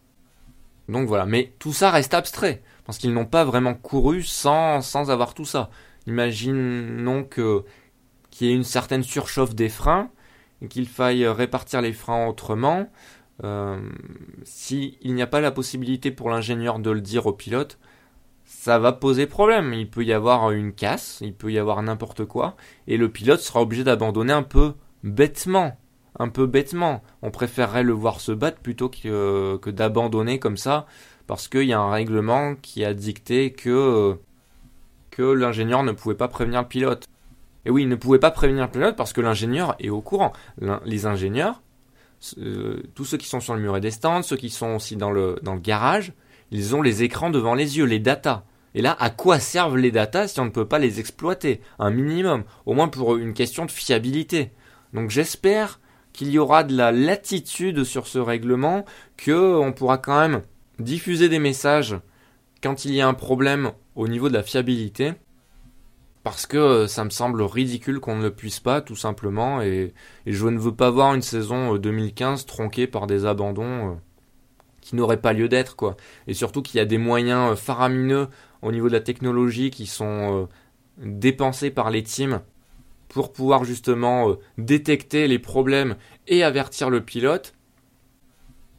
Donc 0.87 1.07
voilà, 1.07 1.25
mais 1.25 1.53
tout 1.59 1.73
ça 1.73 1.91
reste 1.91 2.13
abstrait, 2.13 2.61
parce 2.85 2.97
qu'ils 2.97 3.13
n'ont 3.13 3.25
pas 3.25 3.45
vraiment 3.45 3.73
couru 3.73 4.23
sans, 4.23 4.81
sans 4.81 5.11
avoir 5.11 5.33
tout 5.33 5.45
ça. 5.45 5.69
Imaginons 6.07 7.23
qu'il 7.23 8.47
y 8.47 8.51
ait 8.51 8.55
une 8.55 8.63
certaine 8.63 9.03
surchauffe 9.03 9.55
des 9.55 9.69
freins, 9.69 10.09
et 10.61 10.67
qu'il 10.67 10.87
faille 10.87 11.25
répartir 11.27 11.81
les 11.81 11.93
freins 11.93 12.27
autrement, 12.27 12.89
euh, 13.43 13.79
S'il 14.43 14.97
n'y 15.03 15.21
a 15.21 15.27
pas 15.27 15.39
la 15.39 15.51
possibilité 15.51 16.11
pour 16.11 16.29
l'ingénieur 16.29 16.79
de 16.79 16.89
le 16.91 17.01
dire 17.01 17.25
au 17.25 17.33
pilote, 17.33 17.79
ça 18.49 18.79
va 18.79 18.91
poser 18.91 19.27
problème. 19.27 19.73
Il 19.73 19.87
peut 19.87 20.03
y 20.03 20.11
avoir 20.11 20.49
une 20.51 20.73
casse, 20.73 21.19
il 21.21 21.33
peut 21.35 21.51
y 21.51 21.59
avoir 21.59 21.81
n'importe 21.83 22.25
quoi, 22.25 22.57
et 22.87 22.97
le 22.97 23.09
pilote 23.09 23.39
sera 23.39 23.61
obligé 23.61 23.83
d'abandonner 23.83 24.33
un 24.33 24.43
peu 24.43 24.73
bêtement. 25.03 25.77
Un 26.17 26.29
peu 26.29 26.47
bêtement. 26.47 27.03
On 27.21 27.29
préférerait 27.29 27.83
le 27.83 27.93
voir 27.93 28.19
se 28.19 28.31
battre 28.31 28.59
plutôt 28.59 28.89
que, 28.89 29.69
d'abandonner 29.69 30.39
comme 30.39 30.57
ça, 30.57 30.87
parce 31.27 31.47
qu'il 31.47 31.65
y 31.65 31.73
a 31.73 31.79
un 31.79 31.91
règlement 31.91 32.55
qui 32.55 32.83
a 32.83 32.95
dicté 32.95 33.53
que, 33.53 34.17
que 35.11 35.21
l'ingénieur 35.21 35.83
ne 35.83 35.91
pouvait 35.91 36.15
pas 36.15 36.27
prévenir 36.27 36.63
le 36.63 36.67
pilote. 36.67 37.07
Et 37.65 37.69
oui, 37.69 37.83
il 37.83 37.87
ne 37.87 37.95
pouvait 37.95 38.19
pas 38.19 38.31
prévenir 38.31 38.65
le 38.65 38.71
pilote 38.71 38.95
parce 38.95 39.13
que 39.13 39.21
l'ingénieur 39.21 39.75
est 39.79 39.89
au 39.89 40.01
courant. 40.01 40.33
Les 40.85 41.05
ingénieurs, 41.05 41.61
euh, 42.39 42.81
tous 42.95 43.05
ceux 43.05 43.17
qui 43.17 43.27
sont 43.27 43.41
sur 43.41 43.53
le 43.53 43.61
muret 43.61 43.79
des 43.79 43.91
stands, 43.91 44.23
ceux 44.23 44.37
qui 44.37 44.49
sont 44.49 44.75
aussi 44.75 44.95
dans 44.95 45.11
le, 45.11 45.37
dans 45.43 45.53
le 45.53 45.61
garage, 45.61 46.13
ils 46.51 46.75
ont 46.75 46.81
les 46.81 47.03
écrans 47.03 47.29
devant 47.29 47.53
les 47.53 47.77
yeux, 47.77 47.85
les 47.85 47.99
datas. 47.99 48.43
Et 48.75 48.81
là, 48.81 48.95
à 48.99 49.09
quoi 49.09 49.39
servent 49.39 49.77
les 49.77 49.91
datas 49.91 50.29
si 50.29 50.39
on 50.39 50.45
ne 50.45 50.49
peut 50.49 50.67
pas 50.67 50.79
les 50.79 50.99
exploiter? 50.99 51.61
Un 51.79 51.89
minimum, 51.89 52.43
au 52.65 52.73
moins 52.73 52.87
pour 52.87 53.17
une 53.17 53.33
question 53.33 53.65
de 53.65 53.71
fiabilité. 53.71 54.51
Donc 54.93 55.09
j'espère 55.09 55.79
qu'il 56.13 56.29
y 56.29 56.39
aura 56.39 56.63
de 56.63 56.75
la 56.75 56.91
latitude 56.91 57.83
sur 57.83 58.07
ce 58.07 58.19
règlement, 58.19 58.85
que 59.17 59.55
on 59.55 59.71
pourra 59.71 59.97
quand 59.97 60.19
même 60.19 60.41
diffuser 60.79 61.29
des 61.29 61.39
messages 61.39 61.95
quand 62.61 62.85
il 62.85 62.93
y 62.93 63.01
a 63.01 63.07
un 63.07 63.13
problème 63.13 63.71
au 63.95 64.07
niveau 64.07 64.29
de 64.29 64.33
la 64.33 64.43
fiabilité, 64.43 65.13
parce 66.23 66.45
que 66.45 66.57
euh, 66.57 66.87
ça 66.87 67.05
me 67.05 67.09
semble 67.09 67.41
ridicule 67.41 67.99
qu'on 67.99 68.17
ne 68.17 68.23
le 68.23 68.33
puisse 68.33 68.59
pas, 68.59 68.81
tout 68.81 68.95
simplement, 68.95 69.61
et, 69.61 69.93
je 70.25 70.47
ne 70.47 70.59
veux 70.59 70.75
pas 70.75 70.89
voir 70.89 71.13
une 71.13 71.21
saison 71.21 71.75
2015 71.77 72.41
euh, 72.41 72.45
tronquée 72.45 72.87
par 72.87 73.07
des 73.07 73.25
abandons 73.25 73.91
euh, 73.91 73.95
qui 74.89 74.95
n'auraient 74.95 75.21
pas 75.21 75.33
lieu 75.33 75.47
d'être, 75.47 75.75
quoi. 75.75 75.95
Et 76.27 76.33
surtout 76.33 76.61
qu'il 76.61 76.77
y 76.77 76.81
a 76.81 76.85
des 76.85 76.97
moyens 76.97 77.55
faramineux 77.57 78.27
au 78.61 78.71
niveau 78.71 78.87
de 78.87 78.93
la 78.93 78.99
technologie 78.99 79.69
qui 79.69 79.85
sont 79.85 80.47
dépensés 80.97 81.69
par 81.69 81.91
les 81.91 82.03
teams 82.03 82.41
pour 83.07 83.31
pouvoir 83.31 83.63
justement 83.63 84.35
détecter 84.57 85.27
les 85.27 85.39
problèmes 85.39 85.95
et 86.27 86.43
avertir 86.43 86.89
le 86.89 87.01
pilote. 87.01 87.53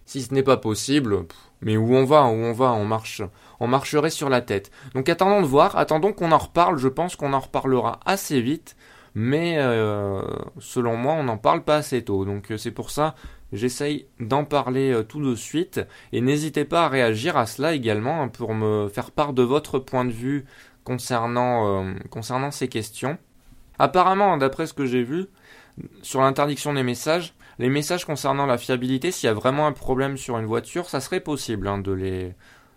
Si 0.05 0.23
ce 0.23 0.35
n'est 0.35 0.43
pas 0.43 0.57
possible, 0.57 1.27
mais 1.61 1.77
où 1.77 1.95
on 1.95 2.05
va, 2.05 2.25
où 2.25 2.35
on 2.35 2.53
va, 2.53 2.73
on 2.73 2.85
marche, 2.85 3.23
on 3.61 3.69
marcherait 3.69 4.11
sur 4.11 4.29
la 4.29 4.41
tête. 4.41 4.71
Donc 4.95 5.09
attendons 5.09 5.41
de 5.41 5.47
voir, 5.47 5.77
attendons 5.77 6.13
qu'on 6.13 6.33
en 6.33 6.39
reparle, 6.39 6.79
je 6.79 6.89
pense 6.89 7.17
qu'on 7.17 7.33
en 7.33 7.41
reparlera 7.41 8.01
assez 8.05 8.41
vite, 8.41 8.77
mais 9.15 9.57
euh, 9.59 10.23
selon 10.59 10.97
moi 10.97 11.15
on 11.15 11.25
n'en 11.25 11.39
parle 11.39 11.63
pas 11.63 11.77
assez 11.77 12.03
tôt. 12.03 12.25
Donc 12.25 12.51
euh, 12.51 12.57
c'est 12.57 12.71
pour 12.71 12.91
ça 12.91 13.15
j'essaye 13.53 14.07
d'en 14.21 14.45
parler 14.45 14.93
euh, 14.93 15.03
tout 15.03 15.21
de 15.21 15.35
suite, 15.35 15.81
et 16.13 16.21
n'hésitez 16.21 16.65
pas 16.65 16.85
à 16.85 16.89
réagir 16.89 17.37
à 17.37 17.47
cela 17.47 17.75
également 17.75 18.23
hein, 18.23 18.29
pour 18.29 18.55
me 18.55 18.89
faire 18.89 19.11
part 19.11 19.33
de 19.33 19.43
votre 19.43 19.79
point 19.79 20.05
de 20.05 20.13
vue 20.13 20.45
concernant, 20.85 21.85
concernant 22.11 22.51
ces 22.51 22.69
questions. 22.69 23.19
Apparemment, 23.79 24.37
d'après 24.39 24.67
ce 24.67 24.75
que 24.75 24.87
j'ai 24.87 25.03
vu, 25.03 25.27
sur 26.03 26.21
l'interdiction 26.21 26.73
des 26.73 26.83
messages, 26.83 27.35
Les 27.61 27.69
messages 27.69 28.07
concernant 28.07 28.47
la 28.47 28.57
fiabilité, 28.57 29.13
s'il 29.13 29.27
y 29.27 29.31
a 29.31 29.35
vraiment 29.35 29.67
un 29.67 29.73
problème 29.73 30.17
sur 30.17 30.39
une 30.39 30.47
voiture, 30.47 30.89
ça 30.89 30.99
serait 30.99 31.21
possible 31.21 31.69
hein, 31.69 31.77
de, 31.77 31.93
les, 31.93 32.35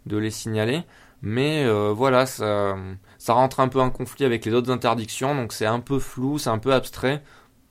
de 0.07 0.17
les 0.17 0.29
signaler. 0.29 0.81
Mais 1.21 1.63
euh, 1.63 1.93
voilà, 1.95 2.25
ça, 2.25 2.75
ça 3.17 3.33
rentre 3.33 3.61
un 3.61 3.69
peu 3.69 3.79
en 3.79 3.89
conflit 3.89 4.25
avec 4.25 4.43
les 4.43 4.53
autres 4.53 4.69
interdictions, 4.69 5.35
donc 5.35 5.53
c'est 5.53 5.65
un 5.65 5.79
peu 5.79 5.99
flou, 5.99 6.37
c'est 6.37 6.49
un 6.49 6.57
peu 6.57 6.73
abstrait. 6.73 7.23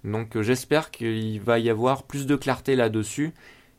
Donc 0.05 0.37
euh, 0.37 0.43
j'espère 0.43 0.91
qu'il 0.91 1.41
va 1.41 1.59
y 1.59 1.71
avoir 1.71 2.05
plus 2.05 2.27
de 2.27 2.37
clarté 2.37 2.77
là-dessus 2.77 3.33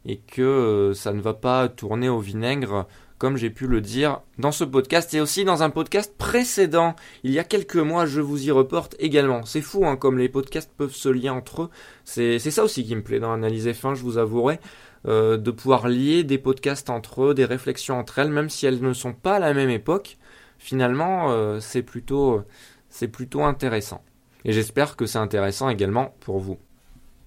et 0.05 0.17
que 0.17 0.41
euh, 0.41 0.93
ça 0.93 1.13
ne 1.13 1.21
va 1.21 1.33
pas 1.33 1.69
tourner 1.69 2.09
au 2.09 2.19
vinaigre 2.19 2.87
comme 3.23 3.37
j'ai 3.37 3.49
pu 3.49 3.67
le 3.67 3.79
dire 3.79 4.19
dans 4.37 4.51
ce 4.51 4.65
podcast 4.65 5.13
et 5.13 5.21
aussi 5.21 5.45
dans 5.45 5.63
un 5.63 5.69
podcast 5.69 6.13
précédent. 6.17 6.93
Il 7.23 7.31
y 7.31 7.39
a 7.39 7.45
quelques 7.45 7.77
mois, 7.77 8.05
je 8.05 8.19
vous 8.19 8.47
y 8.47 8.51
reporte 8.51 8.97
également. 8.99 9.45
C'est 9.45 9.61
fou 9.61 9.85
hein, 9.85 9.95
comme 9.95 10.17
les 10.17 10.27
podcasts 10.27 10.71
peuvent 10.75 10.93
se 10.93 11.07
lier 11.07 11.29
entre 11.29 11.63
eux. 11.63 11.69
C'est 12.03 12.39
ça 12.39 12.65
aussi 12.65 12.83
qui 12.83 12.93
me 12.97 13.01
plaît 13.01 13.21
dans 13.21 13.31
Analyse 13.31 13.67
F1, 13.67 13.95
je 13.95 14.01
vous 14.01 14.17
avouerai. 14.17 14.59
Euh, 15.05 15.37
de 15.37 15.51
pouvoir 15.51 15.87
lier 15.87 16.23
des 16.23 16.37
podcasts 16.37 16.89
entre 16.89 17.23
eux, 17.23 17.33
des 17.33 17.45
réflexions 17.45 17.97
entre 17.97 18.19
elles, 18.19 18.29
même 18.29 18.49
si 18.49 18.65
elles 18.65 18.81
ne 18.81 18.93
sont 18.93 19.13
pas 19.13 19.35
à 19.35 19.39
la 19.39 19.53
même 19.53 19.69
époque. 19.69 20.17
Finalement, 20.57 21.31
euh, 21.31 21.59
c'est 21.61 21.81
plutôt, 21.81 22.41
c'est 22.89 23.09
plutôt 23.09 23.43
intéressant. 23.43 24.03
Et 24.45 24.53
j'espère 24.53 24.95
que 24.95 25.05
c'est 25.05 25.17
intéressant 25.17 25.69
également 25.69 26.15
pour 26.19 26.39
vous. 26.39 26.57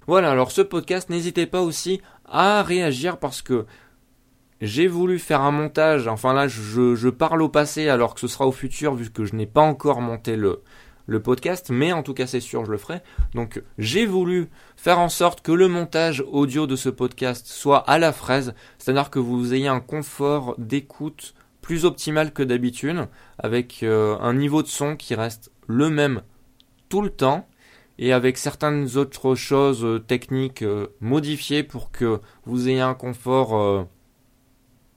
Voilà, 0.07 0.31
alors 0.31 0.52
ce 0.52 0.62
podcast, 0.62 1.11
n'hésitez 1.11 1.46
pas 1.46 1.62
aussi 1.62 2.00
à 2.26 2.62
réagir 2.62 3.18
parce 3.18 3.42
que 3.42 3.66
j'ai 4.61 4.87
voulu 4.87 5.18
faire 5.18 5.40
un 5.40 5.50
montage, 5.50 6.09
enfin 6.09 6.33
là 6.33 6.48
je, 6.48 7.09
parle 7.09 7.42
au 7.42 7.48
passé 7.48 7.88
alors 7.88 8.14
que 8.14 8.20
ce 8.20 8.29
sera 8.29 8.46
au 8.46 8.52
futur 8.52 8.94
vu 8.94 9.11
que 9.11 9.24
je 9.24 9.35
n'ai 9.35 9.46
pas 9.46 9.61
encore 9.61 10.00
monté 10.00 10.37
le, 10.37 10.62
le 11.07 11.20
podcast, 11.20 11.70
mais 11.70 11.92
en 11.92 12.02
tout 12.02 12.14
cas 12.14 12.26
c'est 12.26 12.40
sûr 12.40 12.64
je 12.64 12.70
le 12.70 12.79
ferai. 12.79 13.02
Donc 13.35 13.62
j'ai 13.79 14.07
voulu 14.07 14.48
faire 14.76 14.98
en 14.98 15.09
sorte 15.09 15.42
que 15.42 15.52
le 15.52 15.68
montage 15.68 16.24
audio 16.31 16.66
de 16.66 16.76
ce 16.76 16.88
podcast 16.88 17.46
soit 17.46 17.79
à 17.79 17.98
la 17.98 18.12
fraise, 18.12 18.55
c'est-à-dire 18.79 19.11
que 19.11 19.18
vous 19.18 19.52
ayez 19.52 19.68
un 19.68 19.81
confort 19.81 20.55
d'écoute 20.57 21.35
plus 21.61 21.85
optimal 21.85 22.33
que 22.33 22.44
d'habitude, 22.44 23.09
avec 23.38 23.83
euh, 23.83 24.16
un 24.20 24.35
niveau 24.35 24.62
de 24.62 24.68
son 24.68 24.94
qui 24.94 25.16
reste 25.16 25.50
le 25.66 25.90
même 25.90 26.22
tout 26.88 27.03
le 27.03 27.11
temps 27.11 27.46
et 27.99 28.12
avec 28.12 28.38
certaines 28.38 28.96
autres 28.96 29.35
choses 29.35 29.85
euh, 29.85 29.99
techniques 29.99 30.62
euh, 30.62 30.88
modifiées 31.01 31.62
pour 31.62 31.90
que 31.90 32.20
vous 32.44 32.68
ayez 32.68 32.81
un 32.81 32.94
confort 32.94 33.57
euh, 33.57 33.85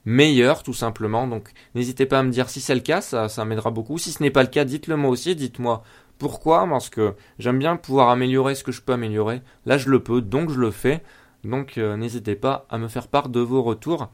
meilleur 0.05 0.63
tout 0.63 0.73
simplement. 0.73 1.27
Donc 1.27 1.51
n'hésitez 1.75 2.05
pas 2.05 2.19
à 2.19 2.23
me 2.23 2.31
dire 2.31 2.49
si 2.49 2.61
c'est 2.61 2.75
le 2.75 2.81
cas, 2.81 3.01
ça, 3.01 3.45
m'aidera 3.45 3.71
beaucoup. 3.71 3.97
Si 3.97 4.11
ce 4.11 4.21
n'est 4.23 4.31
pas 4.31 4.43
le 4.43 4.49
cas, 4.49 4.65
dites-le 4.65 4.97
moi 4.97 5.09
aussi, 5.11 5.35
dites-moi 5.35 5.83
pourquoi, 6.17 6.67
parce 6.67 6.89
que 6.89 7.15
j'aime 7.37 7.59
bien 7.59 7.77
pouvoir 7.77 8.09
améliorer 8.09 8.55
ce 8.55 8.63
que 8.63 8.73
je 8.73 8.81
peux 8.81 8.93
améliorer. 8.93 9.41
Là 9.65 9.77
je 9.77 9.89
le 9.89 10.03
peux, 10.03 10.21
donc 10.21 10.51
je 10.51 10.59
le 10.59 10.71
fais. 10.71 11.01
Donc 11.45 11.77
n'hésitez 11.77 12.35
pas 12.35 12.65
à 12.69 12.77
me 12.77 12.89
faire 12.89 13.07
part 13.07 13.29
de 13.29 13.39
vos 13.39 13.63
retours. 13.63 14.09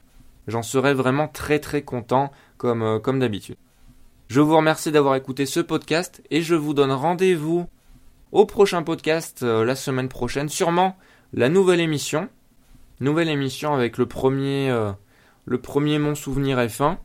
J'en 0.48 0.62
serai 0.62 0.94
vraiment 0.94 1.28
très 1.28 1.58
très 1.58 1.82
content 1.82 2.32
comme 2.58 3.20
d'habitude. 3.20 3.58
Je 4.28 4.42
vous 4.42 4.58
remercie 4.58 4.92
d'avoir 4.92 5.16
écouté 5.16 5.46
ce 5.46 5.60
podcast 5.60 6.24
et 6.32 6.42
je 6.42 6.56
vous 6.56 6.74
donne 6.74 6.92
rendez-vous 6.92 7.68
au 8.32 8.48
prochain 8.48 8.82
podcast 8.82 9.44
euh, 9.44 9.64
la 9.64 9.76
semaine 9.76 10.10
prochaine. 10.10 10.50
Sûrement 10.50 10.98
la 11.32 11.48
nouvelle 11.48 11.80
émission. 11.80 12.28
Nouvelle 13.00 13.30
émission 13.30 13.76
avec 13.76 14.00
le 14.00 14.08
premier, 14.08 14.72
euh, 14.72 14.92
le 15.46 15.62
premier 15.62 16.00
Mon 16.00 16.16
Souvenir 16.16 16.58
F1. 16.58 16.98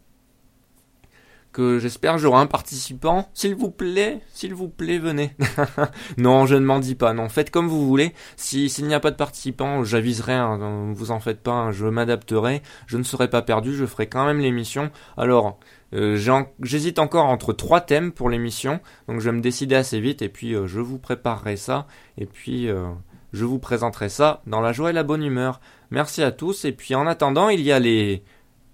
Que 1.60 1.78
j'espère 1.78 2.16
j'aurai 2.16 2.40
un 2.40 2.46
participant. 2.46 3.28
S'il 3.34 3.54
vous 3.54 3.70
plaît, 3.70 4.22
s'il 4.32 4.54
vous 4.54 4.70
plaît, 4.70 4.98
venez. 4.98 5.36
non, 6.16 6.46
je 6.46 6.54
ne 6.54 6.64
m'en 6.64 6.78
dis 6.78 6.94
pas. 6.94 7.12
Non, 7.12 7.28
faites 7.28 7.50
comme 7.50 7.68
vous 7.68 7.86
voulez. 7.86 8.14
Si 8.36 8.70
s'il 8.70 8.86
n'y 8.86 8.94
a 8.94 9.00
pas 9.00 9.10
de 9.10 9.16
participant, 9.16 9.84
j'aviserai. 9.84 10.32
Hein, 10.32 10.94
vous 10.94 11.10
en 11.10 11.20
faites 11.20 11.42
pas. 11.42 11.52
Hein, 11.52 11.70
je 11.70 11.84
m'adapterai. 11.84 12.62
Je 12.86 12.96
ne 12.96 13.02
serai 13.02 13.28
pas 13.28 13.42
perdu. 13.42 13.74
Je 13.74 13.84
ferai 13.84 14.08
quand 14.08 14.24
même 14.24 14.38
l'émission. 14.38 14.90
Alors, 15.18 15.58
euh, 15.92 16.16
j'hésite 16.62 16.98
encore 16.98 17.26
entre 17.26 17.52
trois 17.52 17.82
thèmes 17.82 18.12
pour 18.12 18.30
l'émission, 18.30 18.80
donc 19.06 19.20
je 19.20 19.28
vais 19.28 19.36
me 19.36 19.42
décider 19.42 19.74
assez 19.74 20.00
vite 20.00 20.22
et 20.22 20.30
puis 20.30 20.54
euh, 20.54 20.66
je 20.66 20.80
vous 20.80 20.98
préparerai 20.98 21.56
ça 21.56 21.88
et 22.16 22.26
puis 22.26 22.68
euh, 22.68 22.88
je 23.32 23.44
vous 23.44 23.58
présenterai 23.58 24.08
ça 24.08 24.40
dans 24.46 24.60
la 24.60 24.72
joie 24.72 24.90
et 24.90 24.92
la 24.92 25.02
bonne 25.02 25.24
humeur. 25.24 25.60
Merci 25.90 26.22
à 26.22 26.30
tous 26.30 26.64
et 26.64 26.72
puis 26.72 26.94
en 26.94 27.06
attendant 27.08 27.48
il 27.48 27.60
y 27.60 27.72
a 27.72 27.80
les 27.80 28.22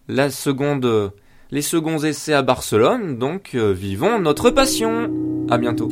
la 0.09 0.31
seconde 0.31 1.13
les 1.51 1.63
seconds 1.63 1.99
essais 2.05 2.35
à 2.35 2.43
Barcelone, 2.43 3.19
donc 3.19 3.55
vivons 3.55 4.19
notre 4.19 4.51
passion. 4.51 5.11
À 5.49 5.59
bientôt. 5.59 5.91